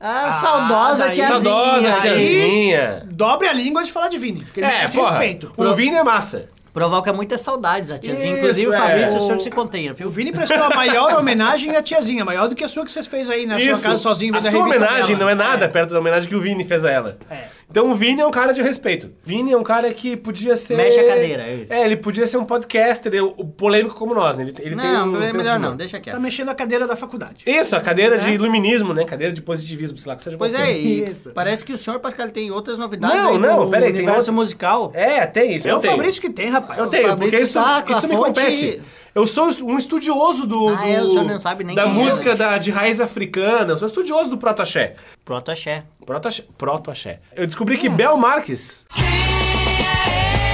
A 0.06 0.34
saudosa 0.34 1.06
daí- 1.06 1.16
Tiazinha. 1.16 1.40
Saudosa 1.40 2.02
tiazinha. 2.02 3.04
Dobre 3.06 3.48
a 3.48 3.54
língua 3.54 3.84
de 3.84 3.92
falar 3.92 4.10
de 4.10 4.18
Vini. 4.18 4.44
Porque 4.44 4.60
ele 4.60 4.68
É, 4.68 4.72
merece 4.72 4.98
porra. 4.98 5.12
respeito. 5.12 5.54
O 5.56 5.74
Vini 5.74 5.96
é 5.96 6.04
massa. 6.04 6.50
Provoca 6.74 7.14
muitas 7.14 7.40
saudades 7.42 7.92
a 7.92 8.00
Tiazinha. 8.00 8.32
Isso, 8.32 8.40
Inclusive, 8.40 8.74
é. 8.74 8.78
Fabrício, 8.80 9.14
o 9.14 9.18
O- 9.18 9.20
senhor 9.22 9.40
se 9.40 9.52
contenha, 9.52 9.94
viu? 9.94 10.08
O 10.08 10.10
Vini 10.10 10.32
prestou 10.32 10.64
a 10.64 10.70
maior 10.76 11.14
homenagem 11.20 11.76
à 11.78 11.84
tiazinha, 11.84 12.26
maior 12.26 12.50
do 12.50 12.56
que 12.56 12.64
a 12.64 12.68
sua 12.68 12.84
que 12.84 12.92
você 12.92 13.04
fez 13.04 13.30
aí 13.30 13.46
na 13.46 13.60
sua 13.60 13.78
casa 13.80 13.98
sozinho 13.98 14.36
a 14.36 14.40
vendo 14.40 14.52
sua 14.52 14.64
revista 14.66 14.84
homenagem 14.86 15.16
dela. 15.16 15.20
não 15.20 15.30
é 15.30 15.36
nada 15.36 15.70
perto 15.70 15.94
da 15.94 16.00
homenagem 16.00 16.28
que 16.28 16.36
o 16.36 16.42
Vini 16.42 16.64
fez 16.66 16.84
a 16.84 16.90
ela. 16.90 17.18
É. 17.30 17.44
Então 17.74 17.90
o 17.90 17.96
Vini 17.96 18.22
é 18.22 18.26
um 18.28 18.30
cara 18.30 18.54
de 18.54 18.62
respeito. 18.62 19.10
Vini 19.24 19.52
é 19.52 19.58
um 19.58 19.64
cara 19.64 19.92
que 19.92 20.16
podia 20.16 20.56
ser. 20.56 20.78
Mexe 20.78 21.00
a 21.00 21.08
cadeira, 21.08 21.42
é 21.42 21.56
isso. 21.56 21.74
É, 21.74 21.84
ele 21.84 21.98
podia 21.98 22.28
ser 22.28 22.38
um 22.38 22.46
podcaster, 22.46 23.12
é 23.16 23.20
o 23.24 23.32
polêmico 23.32 23.96
como 23.96 24.14
nós, 24.14 24.38
né? 24.38 24.44
Ele, 24.44 24.54
ele 24.60 24.76
tem 24.76 24.92
Não, 24.94 25.08
um 25.12 25.16
é 25.24 25.34
melhor 25.34 25.56
de 25.58 25.66
não, 25.66 25.76
deixa 25.76 25.98
Tá 25.98 26.04
quieto. 26.04 26.22
mexendo 26.22 26.50
a 26.50 26.54
cadeira 26.54 26.86
da 26.86 26.96
faculdade. 26.96 27.38
Isso, 27.48 27.76
a 27.76 27.82
cadeira 27.82 28.20
de 28.20 28.30
iluminismo, 28.30 28.94
né? 28.94 29.04
Cadeira 29.06 29.34
de 29.34 29.42
positivismo, 29.42 29.98
sei 29.98 30.08
lá 30.08 30.16
que 30.16 30.22
seja 30.22 30.38
Pois 30.38 30.54
é, 30.54 30.72
e 30.78 31.02
Isso. 31.02 31.32
parece 31.32 31.66
que 31.66 31.74
o 31.74 31.78
senhor, 31.80 32.00
Pascal, 32.00 32.30
tem 32.30 32.52
outras 32.52 32.78
novidades 32.78 33.18
Não, 33.18 33.32
aí 33.32 33.38
não, 33.40 33.68
peraí, 33.72 33.86
tem 33.86 33.94
universo 34.04 34.18
outra- 34.20 34.34
musical. 34.34 34.92
É, 34.94 35.26
tem 35.26 35.56
isso. 35.56 35.68
É 35.68 35.76
o. 35.76 35.82
Fabrício 35.82 36.22
que 36.22 36.30
tem, 36.30 36.50
rapaz. 36.50 36.78
Eu 36.78 36.88
tenho, 36.88 37.18
porque 37.18 37.38
isso, 37.38 37.56
tá 37.56 37.84
isso 37.90 38.08
me 38.08 38.16
compete. 38.16 38.84
Eu 39.16 39.28
sou 39.28 39.46
um 39.64 39.78
estudioso 39.78 40.48
do, 40.48 40.70
Ah, 40.70 40.76
do- 40.76 40.84
é, 40.88 41.02
o 41.04 41.08
senhor 41.08 41.26
não 41.26 41.40
sabe 41.40 41.64
nem 41.64 41.76
da 41.76 41.84
é, 41.84 41.86
música 41.86 42.30
mas- 42.30 42.40
da, 42.40 42.58
de 42.58 42.72
raiz 42.72 43.00
africana. 43.00 43.74
Eu 43.74 43.78
sou 43.78 43.88
estudioso 43.88 44.30
do 44.32 44.38
proto-axé. 44.40 44.96
Proto 45.24 45.52
Axé. 45.52 45.84
Proto-axé. 46.04 46.44
Proto-axé. 46.58 47.20
Eu 47.36 47.46
descobri 47.46 47.76
Hum. 47.76 47.80
que 47.80 47.90
Bel 47.90 48.18
Marques 48.18 48.86
Quem 48.92 49.04
é 49.06 49.08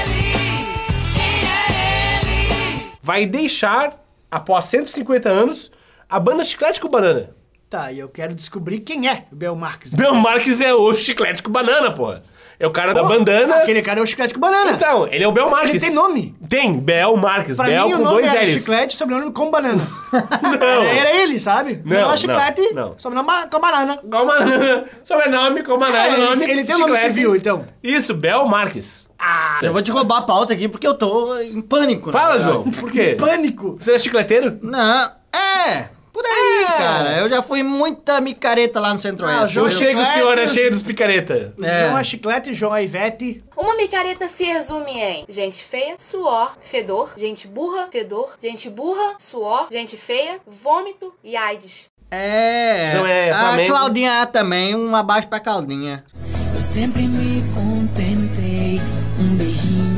ele? 0.03 0.63
Quem 2.49 2.91
é 2.91 2.99
vai 3.01 3.25
deixar, 3.25 3.97
após 4.29 4.65
150 4.65 5.29
anos, 5.29 5.71
a 6.09 6.19
banda 6.19 6.43
Chiclete 6.43 6.81
com 6.81 6.89
Banana. 6.89 7.29
Tá, 7.69 7.91
e 7.91 7.99
eu 7.99 8.09
quero 8.09 8.33
descobrir 8.35 8.79
quem 8.81 9.07
é 9.07 9.25
o 9.31 9.35
Bel 9.35 9.55
Marques. 9.55 9.93
Bel 9.93 10.15
Marques 10.15 10.59
é 10.59 10.73
o 10.73 10.93
Chiclete 10.93 11.41
com 11.41 11.51
Banana, 11.51 11.91
porra. 11.91 12.23
É 12.59 12.67
o 12.67 12.71
cara 12.71 12.93
da 12.93 13.03
bandana. 13.03 13.55
Aquele 13.55 13.81
cara 13.81 14.01
é 14.01 14.03
o 14.03 14.05
Chiclete 14.05 14.33
com 14.33 14.39
Banana. 14.41 14.71
Então, 14.71 15.07
ele 15.07 15.23
é 15.23 15.27
o 15.27 15.31
Bel 15.31 15.49
Marques. 15.49 15.69
Ele 15.69 15.79
tem 15.79 15.93
nome. 15.93 16.35
Tem, 16.49 16.73
Bel 16.77 17.15
Marques. 17.15 17.55
Pra 17.55 17.65
Bel 17.65 17.85
mim, 17.87 17.91
com 17.93 17.99
o 17.99 18.03
nome 18.03 18.15
dois 18.21 18.27
era 18.33 18.43
L's. 18.43 18.59
Chiclete, 18.59 18.97
sobrenome 18.97 19.31
com 19.31 19.49
banana. 19.49 19.81
Não. 20.11 20.83
Era 20.83 21.15
ele, 21.15 21.39
sabe? 21.39 21.81
Não, 21.85 22.09
não, 22.09 22.17
Chiclete, 22.17 22.73
não. 22.73 22.95
sobrenome 22.97 23.29
com 23.49 23.59
banana. 23.59 23.97
Com 23.97 24.25
banana. 24.25 24.83
Sobrenome, 25.03 25.63
com 25.63 25.77
banana, 25.77 26.05
É, 26.07 26.13
ele- 26.13 26.25
nome. 26.25 26.43
ele 26.51 26.63
tem 26.65 26.75
um 26.75 26.79
nome 26.79 26.97
civil, 26.97 27.35
então. 27.35 27.65
Isso, 27.81 28.13
Bel 28.13 28.45
Marques. 28.45 29.07
Ah, 29.17 29.59
eu 29.63 29.71
vou 29.71 29.81
te 29.81 29.91
roubar 29.91 30.17
a 30.17 30.21
pauta 30.23 30.53
aqui 30.53 30.67
porque 30.67 30.87
eu 30.87 30.93
tô 30.93 31.37
em 31.39 31.61
pânico. 31.61 32.11
Fala. 32.11 32.39
João. 32.39 32.69
Por 32.71 32.91
quê? 32.91 33.15
Pânico. 33.17 33.77
Você 33.79 33.93
é 33.93 33.99
chicleteiro? 33.99 34.57
Não, 34.61 35.09
é. 35.33 35.89
Por 36.19 36.25
aí, 36.25 36.63
É. 36.65 36.77
cara. 36.77 37.17
Eu 37.19 37.29
já 37.29 37.41
fui 37.41 37.63
muita 37.63 38.19
micareta 38.19 38.77
lá 38.77 38.91
no 38.93 38.99
Centro-Oeste. 38.99 39.57
Ah, 39.57 39.61
Eu 39.61 39.67
viu? 39.69 39.77
chego, 39.79 40.01
o 40.01 40.05
senhor 40.05 40.37
é 40.37 40.45
cheio 40.47 40.69
dos 40.69 40.83
picareta. 40.83 41.53
É. 41.63 41.85
João 41.85 41.97
é 41.97 42.03
Chiclete, 42.03 42.53
João 42.53 42.75
é 42.75 42.83
Ivete. 42.83 43.41
Uma 43.55 43.73
micareta 43.77 44.27
se 44.27 44.43
resume 44.43 44.91
em 44.91 45.25
gente 45.29 45.63
feia, 45.63 45.95
suor, 45.97 46.57
fedor, 46.61 47.13
gente 47.15 47.47
burra, 47.47 47.87
fedor, 47.89 48.31
gente 48.43 48.69
burra, 48.69 49.15
suor, 49.17 49.67
gente 49.71 49.95
feia, 49.95 50.41
vômito 50.45 51.13
e 51.23 51.37
AIDS. 51.37 51.85
É. 52.11 52.89
João 52.91 53.07
é 53.07 53.31
a. 53.31 53.65
Claudinha 53.65 54.25
também, 54.25 54.75
um 54.75 54.93
abaixo 54.97 55.27
pra 55.29 55.39
Claudinha. 55.39 56.03
Eu 56.53 56.61
sempre 56.61 57.03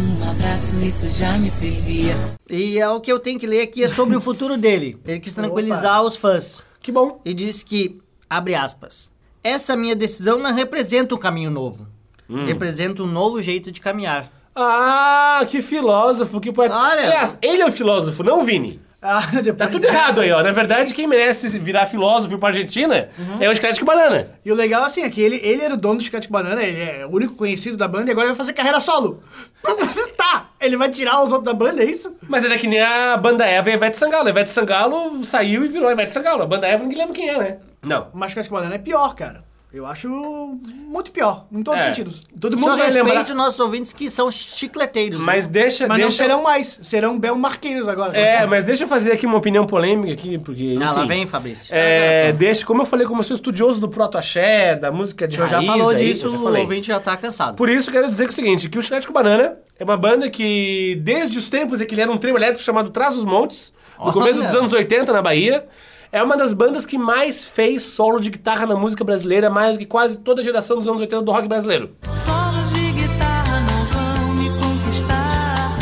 um 0.02 0.30
abraço, 0.30 0.76
isso 0.80 1.10
já 1.10 1.38
me 1.38 1.50
servia. 1.50 2.16
E 2.50 2.80
é 2.80 2.90
o 2.90 3.00
que 3.00 3.12
eu 3.12 3.20
tenho 3.20 3.40
que 3.40 3.46
ler 3.46 3.62
aqui 3.62 3.84
é 3.84 3.88
sobre 3.88 4.16
o 4.16 4.22
futuro 4.22 4.58
dele. 4.58 4.98
Ele 5.06 5.20
quis 5.20 5.34
tranquilizar 5.34 6.02
os 6.02 6.16
fãs. 6.16 6.64
Que 6.82 6.92
bom. 6.92 7.22
E 7.24 7.34
disse 7.34 7.64
que, 7.64 8.00
abre 8.30 8.56
aspas, 8.56 9.12
essa 9.44 9.76
minha 9.76 9.96
decisão 9.96 10.40
não 10.40 10.54
representa 10.54 11.14
um 11.14 11.18
caminho 11.18 11.52
novo. 11.52 11.88
Hum. 12.30 12.46
Representa 12.46 13.04
um 13.04 13.08
novo 13.08 13.42
jeito 13.42 13.72
de 13.72 13.80
caminhar. 13.80 14.32
Ah, 14.56 15.46
que 15.48 15.62
filósofo, 15.62 16.42
que 16.42 16.52
poeta. 16.52 16.76
Olha. 16.76 17.04
Aliás, 17.04 17.38
ele 17.42 17.62
é 17.62 17.66
o 17.66 17.72
filósofo, 17.72 18.24
não 18.24 18.42
o 18.42 18.44
Vini. 18.44 18.82
Ah, 19.02 19.22
Tá 19.58 19.68
tudo 19.68 19.86
errado 19.86 20.22
aí, 20.22 20.32
ó. 20.32 20.44
Na 20.44 20.52
verdade, 20.52 20.94
quem 20.94 21.08
merece 21.08 21.48
virar 21.58 21.88
filósofo 21.88 22.38
pra 22.38 22.50
Argentina 22.50 23.10
é 23.40 23.50
o 23.50 23.80
com 23.80 23.86
Banana. 23.86 24.30
E 24.46 24.52
o 24.52 24.56
legal, 24.56 24.84
assim, 24.84 25.02
é 25.02 25.10
que 25.10 25.20
ele, 25.20 25.40
ele 25.42 25.64
era 25.64 25.74
o 25.74 25.78
dono 25.78 26.00
do 26.00 26.12
com 26.12 26.20
Banana, 26.30 26.62
ele 26.62 26.80
é 26.80 27.06
o 27.06 27.10
único 27.10 27.34
conhecido 27.34 27.76
da 27.76 27.88
banda 27.88 28.10
e 28.10 28.12
agora 28.12 28.28
ele 28.28 28.34
vai 28.34 28.38
fazer 28.38 28.54
carreira 28.54 28.80
solo. 28.80 29.24
tá, 30.16 30.52
ele 30.60 30.78
vai 30.78 30.90
tirar 30.90 31.24
os 31.24 31.32
outros 31.32 31.46
da 31.46 31.54
banda, 31.54 31.82
é 31.82 31.86
isso? 31.86 32.16
Mas 32.28 32.44
ele 32.44 32.54
é 32.54 32.58
que 32.58 32.68
nem 32.68 32.80
a 32.82 33.18
banda 33.18 33.46
Eva 33.46 33.70
e 33.70 33.74
a 33.74 33.76
Ivete 33.76 33.98
Sangalo. 33.98 34.28
A 34.28 34.30
Ivete 34.30 34.50
Sangalo 34.50 35.24
saiu 35.26 35.66
e 35.66 35.68
virou 35.68 35.90
a 35.90 35.94
Ivete 35.94 36.12
Sangalo. 36.12 36.44
A 36.44 36.46
banda 36.46 36.68
Eva 36.68 36.84
ninguém 36.84 37.00
lembra 37.00 37.16
quem 37.16 37.30
é, 37.30 37.38
né? 37.38 37.58
Não. 37.82 38.08
Mas 38.14 38.34
com 38.36 38.56
Banana 38.56 38.76
é 38.76 38.80
pior, 38.80 39.16
cara. 39.16 39.44
Eu 39.74 39.86
acho 39.86 40.10
muito 40.10 41.12
pior, 41.12 41.46
em 41.50 41.64
todos 41.64 41.80
os 41.80 41.86
É. 41.86 41.90
sentidos. 41.90 42.22
Todo 42.38 42.58
Só 42.60 42.66
mundo 42.68 42.78
vai 42.78 42.88
respeite 42.88 43.08
lembrar. 43.08 43.24
os 43.24 43.30
nossos 43.32 43.60
ouvintes 43.62 43.94
que 43.94 44.10
são 44.10 44.30
chicleteiros. 44.30 45.22
Mas 45.22 45.48
deixa, 45.48 45.88
Mas 45.88 45.98
não 45.98 46.08
deixa... 46.08 46.24
serão 46.24 46.44
mais, 46.44 46.78
serão 46.84 47.18
Bel 47.18 47.36
Marqueiros 47.38 47.88
agora. 47.88 48.18
É, 48.18 48.46
mas 48.46 48.66
deixa 48.66 48.84
eu 48.84 48.88
fazer 48.90 49.14
aqui 49.14 49.26
uma 49.26 49.38
opinião 49.38 49.66
polêmica 49.66 50.12
aqui, 50.12 50.38
porque. 50.38 50.76
Ah, 50.78 50.92
lá 50.92 51.00
enfim, 51.00 51.08
vem, 51.08 51.26
Fabrício. 51.26 51.74
É, 51.74 52.34
deixa, 52.34 52.66
como 52.66 52.82
eu 52.82 52.86
falei, 52.86 53.08
como 53.08 53.22
eu 53.22 53.24
sou 53.24 53.34
estudioso 53.34 53.80
do 53.80 53.88
proto-axé, 53.88 54.76
da 54.76 54.92
música 54.92 55.26
de 55.26 55.36
O 55.36 55.38
senhor 55.38 55.48
já 55.48 55.58
raiz 55.58 55.72
falou 55.72 55.90
aí, 55.92 56.06
disso, 56.06 56.28
eu 56.28 56.32
já 56.32 56.38
o 56.38 56.44
falei. 56.44 56.62
ouvinte 56.64 56.88
já 56.88 57.00
tá 57.00 57.16
cansado. 57.16 57.56
Por 57.56 57.70
isso, 57.70 57.90
quero 57.90 58.10
dizer 58.10 58.24
que 58.26 58.30
é 58.30 58.34
o 58.34 58.36
seguinte, 58.36 58.68
que 58.70 58.78
o 58.78 58.82
Chiclete 58.82 59.08
com 59.08 59.14
Banana 59.14 59.58
é 59.80 59.84
uma 59.86 59.96
banda 59.96 60.30
que, 60.30 61.00
desde 61.02 61.38
os 61.38 61.48
tempos 61.48 61.80
em 61.80 61.86
que 61.86 61.94
ele 61.96 62.02
era 62.02 62.12
um 62.12 62.18
trio 62.18 62.36
elétrico 62.36 62.62
chamado 62.62 62.90
Traz 62.90 63.16
os 63.16 63.24
Montes, 63.24 63.74
no 63.98 64.06
Olha. 64.06 64.14
começo 64.14 64.42
dos 64.44 64.54
anos 64.54 64.74
80, 64.74 65.14
na 65.14 65.22
Bahia, 65.22 65.66
é 66.12 66.22
uma 66.22 66.36
das 66.36 66.54
bandas 66.54 66.86
que 66.86 66.98
mais 66.98 67.46
fez 67.46 67.84
solo 67.84 68.20
de 68.20 68.30
guitarra 68.30 68.66
na 68.66 68.76
música 68.76 69.04
brasileira, 69.04 69.50
mais 69.50 69.78
do 69.78 69.80
que 69.80 69.86
quase 69.86 70.18
toda 70.18 70.42
a 70.42 70.44
geração 70.44 70.78
dos 70.78 70.88
anos 70.88 71.02
80 71.02 71.22
do 71.22 71.32
rock 71.32 71.48
brasileiro. 71.48 71.96
Solos 72.12 72.70
de 72.74 72.92
guitarra 72.92 73.60
não 73.62 73.86
vão 73.86 74.34
me 74.34 74.50
conquistar. 74.60 75.78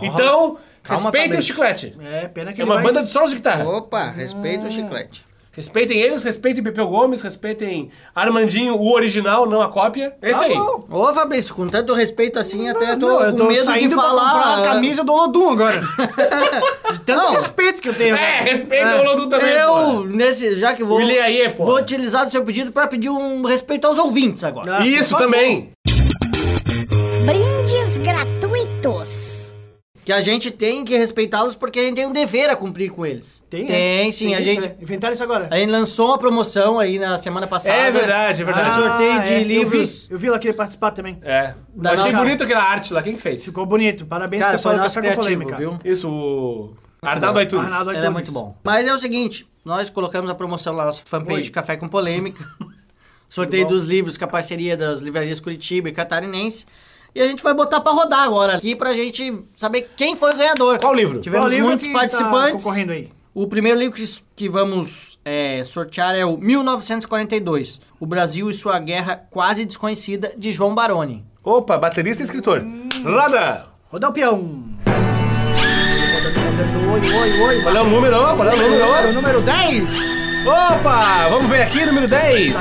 Então, 0.00 0.56
Calma, 0.82 1.02
respeitem 1.04 1.38
o. 1.38 1.42
Chiclete. 1.42 1.96
É, 2.00 2.28
pena 2.28 2.52
que 2.52 2.62
É 2.62 2.64
uma 2.64 2.76
vai... 2.76 2.84
banda 2.84 3.02
de 3.02 3.10
solos 3.10 3.30
de 3.30 3.36
guitarra. 3.36 3.68
Opa, 3.68 4.04
respeita 4.10 4.66
o 4.66 4.70
chiclete. 4.70 5.26
Respeitem 5.58 5.98
eles, 6.00 6.22
respeitem 6.22 6.62
Pepeu 6.62 6.86
Gomes, 6.86 7.20
respeitem 7.20 7.90
Armandinho, 8.14 8.76
o 8.76 8.92
original, 8.94 9.44
não 9.44 9.60
a 9.60 9.68
cópia. 9.68 10.14
É 10.22 10.30
isso 10.30 10.40
Ah, 10.40 10.46
aí. 10.46 10.52
Ô, 10.56 11.12
Fabrício, 11.12 11.52
com 11.52 11.66
tanto 11.66 11.94
respeito 11.94 12.38
assim, 12.38 12.68
até 12.68 12.94
tô 12.96 13.08
Não, 13.08 13.20
eu 13.22 13.30
com 13.32 13.36
tô 13.38 13.44
medo 13.46 13.72
de 13.72 13.90
falar. 13.90 14.60
a 14.60 14.62
camisa 14.62 15.02
do 15.02 15.12
Olodum 15.12 15.50
agora. 15.50 15.80
de 16.92 17.00
tanto 17.00 17.22
Não. 17.24 17.32
respeito 17.32 17.80
que 17.82 17.88
eu 17.88 17.94
tenho. 17.94 18.14
É, 18.14 18.36
agora. 18.36 18.50
respeita 18.50 19.00
o 19.00 19.02
Lodu 19.04 19.28
também, 19.28 19.50
Eu, 19.50 19.72
pô. 19.74 20.00
nesse, 20.04 20.54
já 20.54 20.72
que 20.74 20.84
vou, 20.84 20.98
O 20.98 21.00
aí, 21.00 21.52
vou 21.58 21.76
utilizar 21.78 22.24
do 22.24 22.30
seu 22.30 22.44
pedido 22.44 22.70
pra 22.70 22.86
pedir 22.86 23.10
um 23.10 23.42
respeito 23.44 23.84
aos 23.88 23.98
ouvintes 23.98 24.44
agora. 24.44 24.78
Ah, 24.78 24.86
Isso 24.86 25.16
também. 25.16 25.70
Brindes 27.26 27.98
gratuitos. 27.98 28.37
Que 30.08 30.12
a 30.14 30.22
gente 30.22 30.50
tem 30.50 30.86
que 30.86 30.96
respeitá-los 30.96 31.54
porque 31.54 31.78
a 31.78 31.82
gente 31.82 31.96
tem 31.96 32.06
um 32.06 32.12
dever 32.14 32.48
a 32.48 32.56
cumprir 32.56 32.90
com 32.90 33.04
eles. 33.04 33.44
Tem, 33.50 33.66
Tem, 33.66 34.06
é? 34.06 34.10
sim. 34.10 34.28
Tem 34.28 34.36
a 34.36 34.40
isso, 34.40 34.48
gente, 34.48 34.66
né? 34.66 34.74
Inventaram 34.80 35.12
isso 35.12 35.22
agora. 35.22 35.50
a 35.52 35.58
gente 35.58 35.68
lançou 35.68 36.06
uma 36.06 36.16
promoção 36.16 36.78
aí 36.78 36.98
na 36.98 37.18
semana 37.18 37.46
passada. 37.46 37.76
É 37.76 37.90
verdade, 37.90 38.40
é 38.40 38.44
verdade. 38.46 38.70
Ah, 38.70 38.72
sorteio 38.72 39.22
de 39.24 39.34
é, 39.34 39.42
livros. 39.42 40.04
Eu 40.04 40.08
vi, 40.08 40.14
eu 40.14 40.18
vi 40.18 40.28
ela 40.28 40.38
querer 40.38 40.54
participar 40.54 40.92
também. 40.92 41.18
É. 41.20 41.52
Da 41.74 41.92
Achei 41.92 42.06
nossa- 42.06 42.24
bonito 42.24 42.42
aquela 42.42 42.62
arte 42.62 42.94
lá. 42.94 43.02
Quem 43.02 43.16
que 43.16 43.20
fez? 43.20 43.44
Ficou 43.44 43.66
bonito. 43.66 44.06
Parabéns 44.06 44.40
Cara, 44.42 44.52
pessoal 44.54 44.76
foi 44.76 44.82
nosso 44.82 44.94
com 44.94 45.00
criativo, 45.02 45.22
Polêmica. 45.24 45.56
viu? 45.56 45.78
Isso, 45.84 46.08
o 46.08 46.74
Arnaldo 47.02 47.40
Aitunes. 47.40 47.66
Arnaldo 47.66 47.90
Ela 47.90 48.06
é 48.06 48.08
muito 48.08 48.32
bom. 48.32 48.56
Mas 48.64 48.86
é 48.86 48.94
o 48.94 48.98
seguinte, 48.98 49.46
nós 49.62 49.90
colocamos 49.90 50.30
a 50.30 50.34
promoção 50.34 50.72
lá 50.72 50.84
na 50.84 50.86
nossa 50.86 51.02
fanpage 51.04 51.48
Oi. 51.48 51.50
Café 51.50 51.76
com 51.76 51.86
Polêmica. 51.86 52.42
Sorteio 53.28 53.66
dos 53.66 53.84
livros 53.84 54.16
com 54.16 54.24
a 54.24 54.28
parceria 54.28 54.74
das 54.74 55.02
livrarias 55.02 55.38
Curitiba 55.38 55.90
e 55.90 55.92
Catarinense. 55.92 56.64
E 57.14 57.20
a 57.22 57.26
gente 57.26 57.42
vai 57.42 57.54
botar 57.54 57.80
pra 57.80 57.92
rodar 57.92 58.20
agora 58.20 58.54
aqui 58.56 58.76
pra 58.76 58.92
gente 58.92 59.44
saber 59.56 59.90
quem 59.96 60.14
foi 60.14 60.32
o 60.32 60.36
ganhador. 60.36 60.78
Qual 60.78 60.94
livro? 60.94 61.20
Tivemos 61.20 61.46
Qual 61.46 61.50
livro 61.50 61.68
muitos 61.68 61.86
que 61.86 61.92
participantes. 61.92 62.52
Tá 62.64 62.70
concorrendo 62.70 62.92
aí. 62.92 63.10
O 63.34 63.46
primeiro 63.46 63.78
livro 63.78 63.94
que, 63.96 64.04
que 64.34 64.48
vamos 64.48 65.18
é, 65.24 65.62
sortear 65.62 66.14
é 66.14 66.24
o 66.24 66.36
1942, 66.36 67.80
O 68.00 68.06
Brasil 68.06 68.50
e 68.50 68.52
Sua 68.54 68.78
Guerra 68.78 69.16
Quase 69.30 69.64
Desconhecida, 69.64 70.32
de 70.36 70.50
João 70.52 70.74
Baroni. 70.74 71.24
Opa, 71.44 71.78
baterista 71.78 72.22
e 72.22 72.24
escritor. 72.24 72.64
Roda! 73.04 73.66
Rodar 73.90 74.10
o 74.10 74.12
peão. 74.12 74.64
Oi, 76.92 77.00
oi, 77.12 77.40
oi. 77.40 77.62
Qual 77.62 77.76
é 77.76 77.80
o 77.80 77.84
número? 77.84 78.16
Qual 78.16 78.48
é 78.48 78.54
o 78.54 78.56
Número, 78.56 78.86
número? 78.86 79.12
número 79.12 79.40
10. 79.42 79.84
Opa! 80.46 81.28
Vamos 81.30 81.48
ver 81.50 81.62
aqui, 81.62 81.84
número 81.86 82.08
10. 82.08 82.56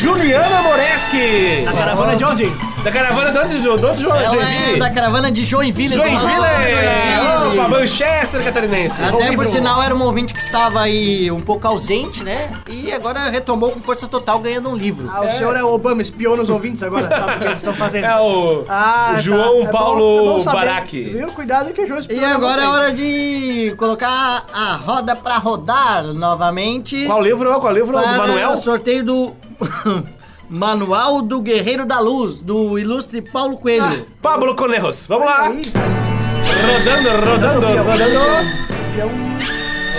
Juliana 0.00 0.62
Moreski. 0.62 1.64
Da 1.64 1.72
caravana 1.72 2.16
de 2.16 2.24
onde? 2.24 2.73
Da 2.84 2.92
caravana 2.92 3.32
de 3.32 3.38
onde, 3.38 3.60
de 3.62 3.68
onde 3.68 4.02
João? 4.02 4.14
Ela 4.14 4.24
é 4.24 4.28
Joinville? 4.44 4.78
da 4.78 4.90
caravana 4.90 5.32
de 5.32 5.42
Joinville. 5.44 5.96
nosso- 5.96 6.08
Joinville! 6.10 7.54
Opa, 7.54 7.68
Manchester 7.68 8.44
catarinense. 8.44 9.02
Até 9.02 9.32
por 9.32 9.46
sinal 9.46 9.82
era 9.82 9.94
um 9.94 10.02
ouvinte 10.02 10.34
que 10.34 10.40
estava 10.40 10.80
aí 10.82 11.30
um 11.30 11.40
pouco 11.40 11.66
ausente, 11.66 12.22
né? 12.22 12.50
E 12.68 12.92
agora 12.92 13.30
retomou 13.30 13.70
com 13.70 13.80
força 13.80 14.06
total 14.06 14.38
ganhando 14.38 14.68
um 14.68 14.76
livro. 14.76 15.08
Ah, 15.10 15.22
o 15.22 15.30
senhor 15.32 15.56
é 15.56 15.62
o 15.64 15.72
Obama, 15.72 16.02
espiou 16.02 16.36
nos 16.36 16.50
ouvintes 16.50 16.82
agora, 16.82 17.08
sabe 17.08 17.36
o 17.36 17.38
que 17.38 17.44
eles 17.46 17.58
estão 17.58 17.72
fazendo? 17.74 18.04
É 18.04 18.16
o 18.20 18.64
Ah, 18.68 19.12
tá. 19.14 19.20
João 19.22 19.62
É 19.62 19.64
bom- 19.64 19.70
Paulo 19.70 20.18
é 20.18 20.32
bom 20.34 20.40
saber. 20.40 20.66
Baraque. 20.66 21.04
Viu? 21.04 21.26
Cuidado 21.28 21.72
que 21.72 21.80
o 21.80 21.86
João 21.86 21.98
espiou 22.00 22.20
E 22.20 22.24
agora 22.24 22.62
é 22.62 22.66
hora 22.68 22.92
de 22.92 23.74
colocar 23.78 24.44
a 24.52 24.74
roda 24.76 25.16
pra 25.16 25.38
rodar 25.38 26.04
novamente. 26.12 27.06
Qual 27.06 27.22
livro? 27.22 27.58
Qual 27.60 27.72
livro? 27.72 27.96
Do 27.96 28.06
Manuel? 28.06 28.56
sorteio 28.58 29.02
do 29.04 29.32
Manual 30.54 31.20
do 31.20 31.40
Guerreiro 31.42 31.84
da 31.84 31.98
Luz, 31.98 32.38
do 32.40 32.78
ilustre 32.78 33.20
Paulo 33.20 33.56
Coelho. 33.56 34.06
Pablo 34.22 34.54
Conejos. 34.54 35.04
Vamos 35.08 35.26
lá. 35.26 35.46
Rodando, 35.48 37.08
rodando, 37.28 37.66
rodando. 37.82 38.18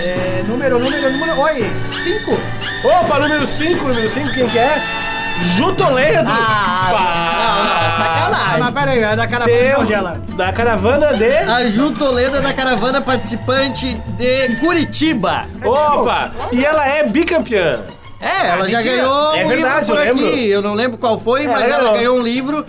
É, 0.06 0.42
número, 0.48 0.78
número, 0.78 1.10
número. 1.12 1.40
Oi, 1.42 1.70
5. 1.74 2.30
Opa, 3.02 3.18
número 3.18 3.44
5, 3.44 3.84
número 3.86 4.08
5, 4.08 4.32
quem 4.32 4.48
que 4.48 4.58
é? 4.58 4.80
Ju 5.58 5.72
Toledo. 5.74 6.26
Ah, 6.32 6.88
Pá. 6.90 7.36
não, 7.38 7.64
não, 7.64 7.98
sacanagem. 7.98 8.60
Mas 8.60 8.70
pera 8.70 8.90
aí, 8.92 9.02
é 9.02 9.16
da 9.16 9.26
caravana 9.26 9.58
de 9.58 9.68
Teu- 9.68 9.80
onde 9.80 9.92
ela? 9.92 10.20
Da 10.36 10.52
caravana 10.54 11.12
de... 11.12 11.30
A 11.36 11.68
Ju 11.68 11.90
Toledo 11.90 12.38
é 12.38 12.40
da 12.40 12.54
caravana 12.54 13.02
participante 13.02 13.92
de 14.16 14.56
Curitiba. 14.56 15.44
Opa! 15.62 16.32
E 16.50 16.64
ela 16.64 16.88
é 16.88 17.02
bicampeã. 17.04 17.80
É, 18.20 18.48
ela 18.48 18.68
já 18.68 18.78
mentira. 18.78 18.96
ganhou 18.96 19.34
É 19.34 19.44
um 19.44 19.48
verdade, 19.48 19.80
livro 19.90 19.96
por 19.96 20.06
eu 20.06 20.14
lembro. 20.14 20.28
aqui. 20.28 20.46
Eu 20.48 20.62
não 20.62 20.74
lembro 20.74 20.98
qual 20.98 21.18
foi, 21.18 21.44
É, 21.44 21.48
mas 21.48 21.62
ela 21.62 21.74
ela 21.74 21.78
ganhou. 21.82 21.94
ganhou 21.98 22.18
um 22.18 22.22
livro. 22.22 22.66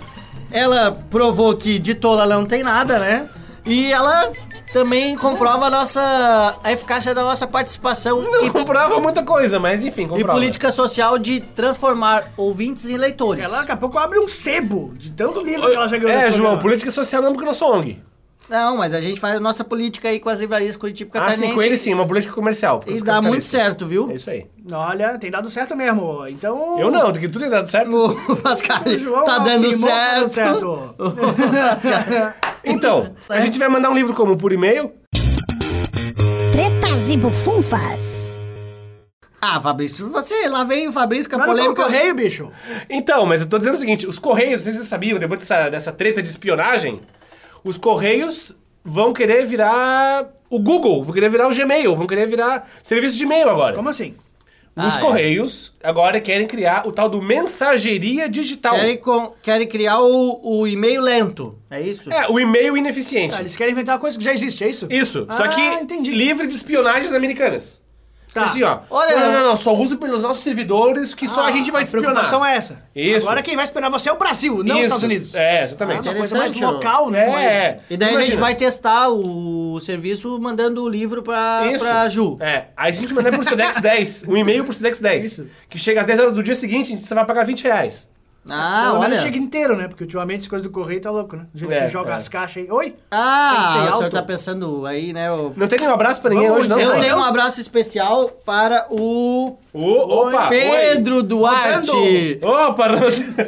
Ela 0.51 0.91
provou 1.09 1.55
que 1.55 1.77
de 1.79 1.93
tola 1.93 2.23
ela 2.23 2.35
não 2.35 2.45
tem 2.45 2.63
nada, 2.63 2.99
né? 2.99 3.27
E 3.65 3.91
ela 3.91 4.31
também 4.71 5.15
comprova 5.17 5.65
a 5.65 5.69
nossa 5.69 6.55
a 6.63 6.71
eficácia 6.71 7.13
da 7.15 7.21
nossa 7.23 7.47
participação 7.47 8.21
Não 8.21 8.43
e, 8.45 8.49
comprova 8.49 8.99
muita 8.99 9.23
coisa, 9.23 9.59
mas 9.59 9.83
enfim, 9.83 10.03
e 10.03 10.07
comprova. 10.07 10.33
política 10.33 10.71
social 10.71 11.17
de 11.17 11.39
transformar 11.39 12.31
ouvintes 12.37 12.85
em 12.85 12.97
leitores. 12.97 13.43
Ela 13.45 13.59
daqui 13.59 13.71
a 13.71 13.77
pouco 13.77 13.97
abre 13.97 14.19
um 14.19 14.27
sebo 14.27 14.93
de 14.95 15.11
tanto 15.11 15.41
livro 15.41 15.67
que 15.69 15.75
ela 15.75 15.87
já 15.87 15.97
ganhou. 15.97 16.11
É, 16.17 16.23
João, 16.29 16.35
programa. 16.41 16.61
política 16.61 16.91
social 16.91 17.21
não 17.21 17.31
porque 17.31 17.43
eu 17.43 17.47
não 17.47 17.53
sou 17.53 17.73
ONG. 17.75 18.01
Não, 18.49 18.77
mas 18.77 18.93
a 18.93 19.01
gente 19.01 19.19
faz 19.19 19.35
a 19.35 19.39
nossa 19.41 19.63
política 19.63 20.07
aí 20.07 20.19
com 20.19 20.29
as 20.29 20.39
livrarias 20.39 20.77
Curitiba 20.77 21.09
Ah, 21.13 21.19
Catarinense. 21.19 21.47
sim, 21.49 21.53
com 21.55 21.61
ele 21.61 21.77
sim, 21.77 21.93
uma 21.93 22.07
política 22.07 22.33
comercial. 22.33 22.81
E 22.87 23.01
dá 23.01 23.21
muito 23.21 23.43
certo, 23.43 23.85
viu? 23.85 24.09
É 24.09 24.13
isso 24.15 24.29
aí. 24.29 24.45
Olha, 24.71 25.17
tem 25.17 25.29
dado 25.29 25.49
certo 25.49 25.75
mesmo. 25.75 26.25
Então. 26.27 26.79
Eu 26.79 26.89
não, 26.89 27.11
que 27.11 27.27
tudo 27.27 27.41
tem 27.41 27.49
dado 27.49 27.67
certo. 27.67 27.93
O 28.31 28.35
Pascal 28.37 28.81
O 28.85 28.97
João 28.97 29.23
tá 29.25 29.39
dando 29.39 29.67
que 29.69 29.81
tá 29.81 30.19
dando 30.19 30.29
certo. 30.29 30.95
Então, 32.63 33.13
a 33.29 33.39
gente 33.39 33.57
vai 33.59 33.69
mandar 33.69 33.89
um 33.89 33.93
livro 33.93 34.13
como? 34.13 34.35
Por 34.37 34.51
e-mail? 34.51 34.91
Tretas 36.51 37.09
e 37.09 37.17
bufunfas. 37.17 38.39
Ah, 39.41 39.61
Fabrício, 39.61 40.09
você 40.09 40.47
lá 40.47 40.63
vem 40.63 40.87
o 40.87 40.91
Fabrício 40.91 41.29
com 41.29 41.35
a 41.35 41.39
não 41.39 41.45
polêmica. 41.45 41.75
tem 41.75 41.83
correio, 41.85 42.15
bicho. 42.15 42.51
Então, 42.89 43.25
mas 43.25 43.41
eu 43.41 43.47
tô 43.47 43.57
dizendo 43.57 43.75
o 43.75 43.77
seguinte: 43.77 44.07
os 44.07 44.17
Correios, 44.19 44.63
vocês 44.63 44.75
sabiam, 44.87 45.19
depois 45.19 45.39
dessa, 45.41 45.69
dessa 45.69 45.91
treta 45.91 46.21
de 46.21 46.29
espionagem, 46.29 47.01
os 47.67 47.77
Correios 47.77 48.55
vão 48.83 49.13
querer 49.13 49.45
virar 49.45 50.27
o 50.49 50.59
Google, 50.59 51.03
vão 51.03 51.13
querer 51.13 51.29
virar 51.29 51.47
o 51.49 51.53
Gmail, 51.55 51.95
vão 51.95 52.07
querer 52.07 52.27
virar 52.27 52.67
serviço 52.81 53.17
de 53.17 53.23
e-mail 53.23 53.49
agora. 53.49 53.75
Como 53.75 53.89
assim? 53.89 54.15
Os 54.75 54.93
Ah, 54.95 54.97
é. 54.99 55.01
Correios 55.01 55.73
agora 55.83 56.21
querem 56.21 56.45
criar 56.45 56.87
o 56.87 56.91
tal 56.91 57.09
do 57.09 57.19
mensageria 57.21 58.29
digital. 58.29 58.75
Querem, 58.75 58.97
com- 58.97 59.33
querem 59.41 59.67
criar 59.67 59.99
o, 60.01 60.39
o 60.61 60.67
e-mail 60.67 61.01
lento, 61.01 61.57
é 61.69 61.81
isso? 61.81 62.11
É, 62.13 62.29
o 62.29 62.39
e-mail 62.39 62.77
ineficiente. 62.77 63.33
Ah, 63.35 63.39
eles 63.39 63.55
querem 63.55 63.73
inventar 63.73 63.95
uma 63.95 64.01
coisa 64.01 64.17
que 64.17 64.23
já 64.23 64.31
existe, 64.31 64.63
é 64.63 64.69
isso? 64.69 64.87
Isso, 64.89 65.25
só 65.31 65.45
Ah, 65.45 65.47
que 65.49 65.61
entendi. 65.61 66.11
livre 66.11 66.45
de 66.45 66.53
espionagens 66.53 67.11
americanas. 67.11 67.81
Tá. 68.41 68.45
Assim, 68.45 68.63
ó. 68.63 68.79
Olha- 68.89 69.15
não, 69.15 69.25
não, 69.27 69.31
não, 69.33 69.43
não, 69.49 69.57
só 69.57 69.73
usa 69.73 69.97
pelos 69.97 70.21
nossos 70.21 70.43
servidores 70.43 71.13
que 71.13 71.27
só 71.27 71.45
a 71.45 71.51
gente 71.51 71.71
vai 71.71 71.81
a 71.81 71.85
te 71.85 71.87
espionar. 71.87 72.11
preocupação 72.11 72.45
é 72.45 72.55
essa. 72.55 72.83
Isso. 72.95 73.25
Agora 73.25 73.41
quem 73.41 73.55
vai 73.55 73.65
esperar 73.65 73.89
você 73.89 74.09
é 74.09 74.13
o 74.13 74.17
Brasil, 74.17 74.57
não 74.63 74.63
os 74.63 74.71
Isso. 74.75 74.83
Estados 74.83 75.03
Unidos. 75.03 75.35
É, 75.35 75.63
exatamente. 75.63 76.07
Ah, 76.07 76.11
uma 76.11 76.17
coisa 76.19 76.37
mais 76.37 76.59
local, 76.59 77.09
né? 77.09 77.45
É. 77.45 77.79
E 77.89 77.97
daí 77.97 78.09
a 78.09 78.11
gente 78.13 78.19
Imagina. 78.21 78.41
vai 78.41 78.55
testar 78.55 79.09
o 79.09 79.79
serviço 79.79 80.39
mandando 80.39 80.83
o 80.83 80.89
livro 80.89 81.21
pra, 81.21 81.69
Isso. 81.71 81.79
pra 81.85 82.07
Ju. 82.09 82.37
É, 82.39 82.65
aí 82.75 82.91
se 82.93 82.99
a 82.99 83.01
gente 83.03 83.13
mandar 83.13 83.31
por 83.35 83.43
Sedex 83.43 83.81
10, 83.81 84.23
um 84.27 84.35
e-mail 84.37 84.63
por 84.63 84.73
Sedex 84.73 84.99
10, 84.99 85.25
Isso. 85.25 85.47
que 85.69 85.77
chega 85.77 86.01
às 86.01 86.07
10 86.07 86.19
horas 86.19 86.33
do 86.33 86.43
dia 86.43 86.55
seguinte, 86.55 86.87
a 86.87 86.95
gente 86.95 87.03
só 87.03 87.15
vai 87.15 87.25
pagar 87.25 87.45
20 87.45 87.63
reais. 87.63 88.07
Ah, 88.49 88.87
Pelo 88.89 88.99
menos 89.01 89.15
olha. 89.17 89.21
chega 89.25 89.37
inteiro, 89.37 89.75
né? 89.75 89.87
Porque 89.87 90.03
ultimamente 90.03 90.41
as 90.41 90.47
coisas 90.47 90.67
do 90.67 90.71
correio 90.73 91.01
tá 91.01 91.11
louco, 91.11 91.35
né? 91.35 91.45
Do 91.53 91.59
jeito 91.59 91.73
É, 91.73 91.85
que 91.85 91.91
joga 91.91 92.11
é. 92.11 92.15
as 92.15 92.29
caixas 92.29 92.63
aí. 92.63 92.71
Oi? 92.71 92.95
Ah, 93.11 93.65
o 93.67 93.71
senhor 93.73 94.03
alto. 94.03 94.09
tá 94.15 94.21
pensando 94.23 94.85
aí, 94.85 95.11
né? 95.13 95.31
O... 95.31 95.51
Não 95.55 95.67
tem 95.67 95.79
nenhum 95.79 95.93
abraço 95.93 96.21
pra 96.21 96.29
ninguém 96.31 96.47
Vamos 96.47 96.65
hoje, 96.65 96.69
não? 96.73 96.79
Eu 96.79 96.99
tenho 97.01 97.17
um 97.17 97.23
abraço 97.23 97.59
especial 97.59 98.29
para 98.45 98.85
o 98.89 99.57
Ô, 99.73 100.27
opa! 100.27 100.47
Pedro 100.47 101.21
Duarte. 101.23 101.91
oi. 101.95 102.39
Opa! 102.43 102.87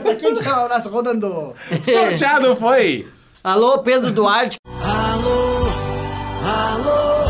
Pra 0.03 0.15
quem 0.15 0.35
que 0.35 0.47
é 0.47 0.53
o 0.53 0.67
nosso 0.69 0.89
rodando? 0.89 1.53
Sorteado 1.85 2.55
foi! 2.55 3.07
Alô, 3.43 3.79
Pedro 3.79 4.11
Duarte. 4.11 4.57
Alô, 4.83 5.69
alô, 6.43 7.23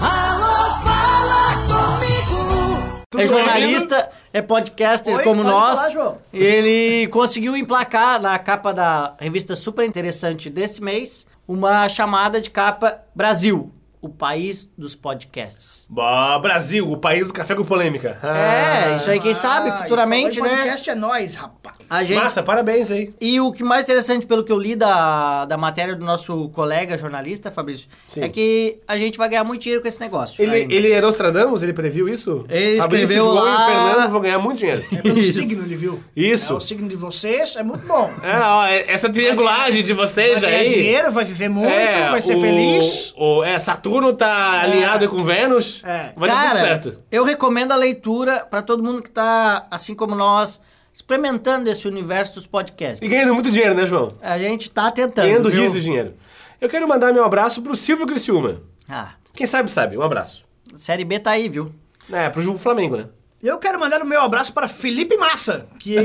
alô, 0.00 0.74
fala 0.84 1.56
comigo. 1.66 2.98
é 3.18 3.26
jornalista, 3.26 4.08
é 4.34 4.42
podcaster 4.42 5.14
Oi, 5.14 5.22
como 5.22 5.44
nós. 5.44 5.78
falar, 5.78 5.92
João. 5.92 6.18
Ele 6.32 7.06
conseguiu 7.06 7.56
emplacar 7.56 8.20
na 8.20 8.36
capa 8.36 8.74
da 8.74 9.14
revista 9.20 9.54
super 9.54 9.86
interessante 9.86 10.50
desse 10.50 10.82
mês 10.82 11.24
uma 11.46 11.88
chamada 11.88 12.40
de 12.40 12.50
capa 12.50 13.00
Brasil, 13.14 13.70
o 14.04 14.08
país 14.10 14.68
dos 14.76 14.94
podcasts. 14.94 15.86
Bah, 15.88 16.38
Brasil, 16.38 16.90
o 16.90 16.96
país 16.98 17.26
do 17.26 17.32
café 17.32 17.54
com 17.54 17.64
polêmica. 17.64 18.18
É, 18.22 18.94
isso 18.96 19.10
aí 19.10 19.18
quem 19.18 19.32
sabe 19.32 19.70
Ah, 19.70 19.72
futuramente, 19.78 20.38
e 20.38 20.40
falou 20.42 20.48
em 20.52 20.56
né? 20.56 20.62
podcast 20.62 20.90
é 20.90 20.94
nós, 20.94 21.34
rapaz. 21.34 21.76
A 21.88 22.02
gente 22.02 22.18
Massa, 22.22 22.42
parabéns 22.42 22.90
aí. 22.90 23.14
E 23.20 23.40
o 23.40 23.50
que 23.52 23.62
mais 23.64 23.84
interessante, 23.84 24.26
pelo 24.26 24.44
que 24.44 24.52
eu 24.52 24.58
li 24.58 24.74
da, 24.76 25.44
da 25.46 25.56
matéria 25.56 25.94
do 25.96 26.04
nosso 26.04 26.48
colega 26.50 26.98
jornalista, 26.98 27.50
Fabrício, 27.50 27.88
Sim. 28.06 28.22
é 28.22 28.28
que 28.28 28.78
a 28.86 28.96
gente 28.96 29.16
vai 29.16 29.28
ganhar 29.28 29.44
muito 29.44 29.62
dinheiro 29.62 29.80
com 29.82 29.88
esse 29.88 30.00
negócio. 30.00 30.42
Ele, 30.42 30.54
ainda. 30.56 30.74
ele 30.74 30.92
é 30.92 31.00
Nostradamus? 31.00 31.62
Ele 31.62 31.72
previu 31.72 32.06
isso? 32.08 32.44
Ele 32.48 32.78
Fabrício, 32.78 33.04
escreveu 33.04 33.24
João 33.32 33.34
lá- 33.44 33.50
e 33.50 33.54
o 33.54 33.66
Fernando 33.94 34.10
vão 34.10 34.20
ganhar 34.20 34.38
muito 34.38 34.58
dinheiro. 34.58 34.84
É 34.92 34.96
pelo 35.02 35.18
Isso. 35.24 35.40
signo, 35.40 35.62
ele 35.64 35.76
viu? 35.76 36.00
Isso. 36.14 36.52
É 36.52 36.56
o 36.56 36.60
signo 36.60 36.88
de 36.88 36.96
vocês, 36.96 37.56
é 37.56 37.62
muito 37.62 37.86
bom. 37.86 38.10
É, 38.22 38.38
ó, 38.38 38.66
essa 38.66 39.08
triangulagem 39.08 39.82
de 39.82 39.92
Vai 39.94 40.06
vocês 40.06 40.40
ganhar 40.42 40.58
aí. 40.58 40.68
dinheiro, 40.68 41.10
vai 41.10 41.24
viver 41.24 41.48
muito, 41.48 41.68
É, 41.70 42.10
vai 42.10 42.20
ser 42.22 42.36
o- 42.36 42.40
feliz. 42.40 43.12
O, 43.16 43.42
é, 43.44 43.58
Saturno 43.58 43.93
tá 44.12 44.60
alinhado 44.62 45.08
com 45.08 45.22
Vênus. 45.22 45.82
É. 45.84 46.12
Vai 46.16 46.28
dar 46.28 46.34
tudo 46.36 46.46
Cara, 46.46 46.58
certo. 46.58 47.00
eu 47.10 47.24
recomendo 47.24 47.72
a 47.72 47.76
leitura 47.76 48.44
para 48.44 48.62
todo 48.62 48.82
mundo 48.82 49.02
que 49.02 49.10
tá, 49.10 49.66
assim 49.70 49.94
como 49.94 50.14
nós, 50.14 50.60
experimentando 50.92 51.68
esse 51.70 51.86
universo 51.88 52.34
dos 52.34 52.46
podcasts. 52.46 53.00
E 53.00 53.12
ganhando 53.12 53.34
muito 53.34 53.50
dinheiro, 53.50 53.74
né, 53.74 53.84
João? 53.86 54.08
A 54.22 54.38
gente 54.38 54.70
tá 54.70 54.90
tentando, 54.90 55.24
Ganhando 55.26 55.50
viu? 55.50 55.60
rios 55.60 55.72
de 55.72 55.80
dinheiro. 55.80 56.14
Eu 56.60 56.68
quero 56.68 56.86
mandar 56.88 57.12
meu 57.12 57.24
abraço 57.24 57.60
pro 57.62 57.74
Silvio 57.74 58.06
Criciúma. 58.06 58.60
Ah, 58.88 59.12
Quem 59.34 59.46
sabe, 59.46 59.70
sabe. 59.70 59.96
Um 59.98 60.02
abraço. 60.02 60.44
Série 60.76 61.04
B 61.04 61.18
tá 61.18 61.32
aí, 61.32 61.48
viu? 61.48 61.72
É, 62.12 62.28
pro 62.30 62.40
Ju- 62.42 62.58
Flamengo, 62.58 62.96
né? 62.96 63.06
Eu 63.42 63.58
quero 63.58 63.78
mandar 63.78 64.00
o 64.02 64.06
meu 64.06 64.22
abraço 64.22 64.52
para 64.54 64.66
Felipe 64.68 65.16
Massa, 65.18 65.66
que, 65.78 65.96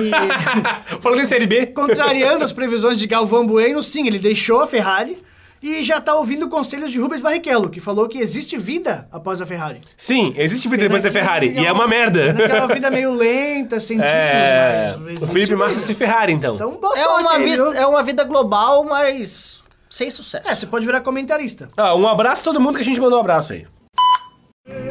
Falando 0.99 1.21
em 1.21 1.25
Série 1.25 1.47
B. 1.47 1.67
contrariando 1.67 2.43
as 2.43 2.52
previsões 2.52 2.99
de 2.99 3.08
Galvão 3.08 3.45
Bueno, 3.47 3.82
sim, 3.82 4.06
ele 4.08 4.19
deixou 4.19 4.60
a 4.62 4.67
Ferrari 4.67 5.17
e 5.62 5.84
já 5.84 6.00
tá 6.00 6.15
ouvindo 6.15 6.48
conselhos 6.48 6.91
de 6.91 7.00
Rubens 7.00 7.22
Barrichello, 7.22 7.69
que 7.69 7.80
falou 7.80 8.08
que 8.08 8.17
existe 8.19 8.58
vida 8.58 9.08
após 9.12 9.41
a 9.41 9.45
Ferrari. 9.45 9.82
Sim, 9.98 10.34
existe 10.38 10.67
vida 10.69 10.84
depois 10.84 11.04
da 11.04 11.12
Ferrari. 11.12 11.50
E 11.60 11.65
é 11.65 11.72
uma 11.72 11.88
merda. 11.88 12.32
Aquela 12.32 12.67
vida 12.67 12.89
meio 12.89 13.13
lenta, 13.13 13.80
sem 13.80 14.00
É. 14.02 14.91
títulos, 14.93 15.12
mas 15.19 15.22
O 15.24 15.28
Felipe 15.34 15.56
Massa 15.56 15.74
vida. 15.76 15.86
se 15.88 15.95
Ferrari, 15.95 16.34
então. 16.34 16.56
Então, 16.56 16.72
boa 16.78 16.98
É 16.98 17.04
sorte 17.04 17.22
uma, 17.24 17.32
aí, 17.34 17.43
vis- 17.43 17.58
viu? 17.58 17.74
é 17.74 17.86
uma 17.86 18.02
vida 18.04 18.24
global, 18.24 18.86
mas 18.86 19.62
sem 19.89 20.10
sucesso. 20.10 20.48
É, 20.48 20.56
você 20.56 20.65
pode 20.65 20.86
virar 20.86 21.02
comentarista. 21.02 21.67
Ah, 21.76 21.93
um 21.95 22.08
abraço 22.08 22.41
a 22.41 22.45
todo 22.45 22.62
mundo 22.62 22.76
que 22.76 22.82
a 22.82 22.86
gente 22.86 23.02
mandou 23.02 23.17
um 23.17 23.22
abraço 23.22 23.54
aí. 23.54 23.67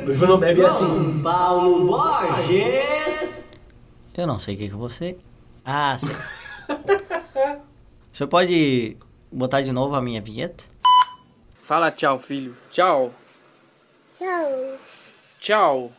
O 0.07 0.11
Ivan 0.11 0.27
não 0.27 0.39
bebe 0.39 0.65
assim. 0.65 1.21
Paulo 1.23 1.87
Borges. 1.87 3.39
Eu 4.17 4.27
não 4.27 4.39
sei 4.39 4.55
o 4.55 4.59
que 4.59 4.69
que 4.69 4.75
você. 4.75 5.17
Ah, 5.65 5.97
sei. 5.99 6.15
senhor 8.13 8.29
pode 8.29 8.97
botar 9.31 9.63
de 9.63 9.73
novo 9.73 9.95
a 9.95 10.01
minha 10.01 10.21
vinheta? 10.21 10.65
Fala 11.63 11.91
tchau, 11.91 12.19
filho. 12.19 12.57
Tchau. 12.71 13.13
Tchau. 14.19 14.79
Tchau. 15.41 15.98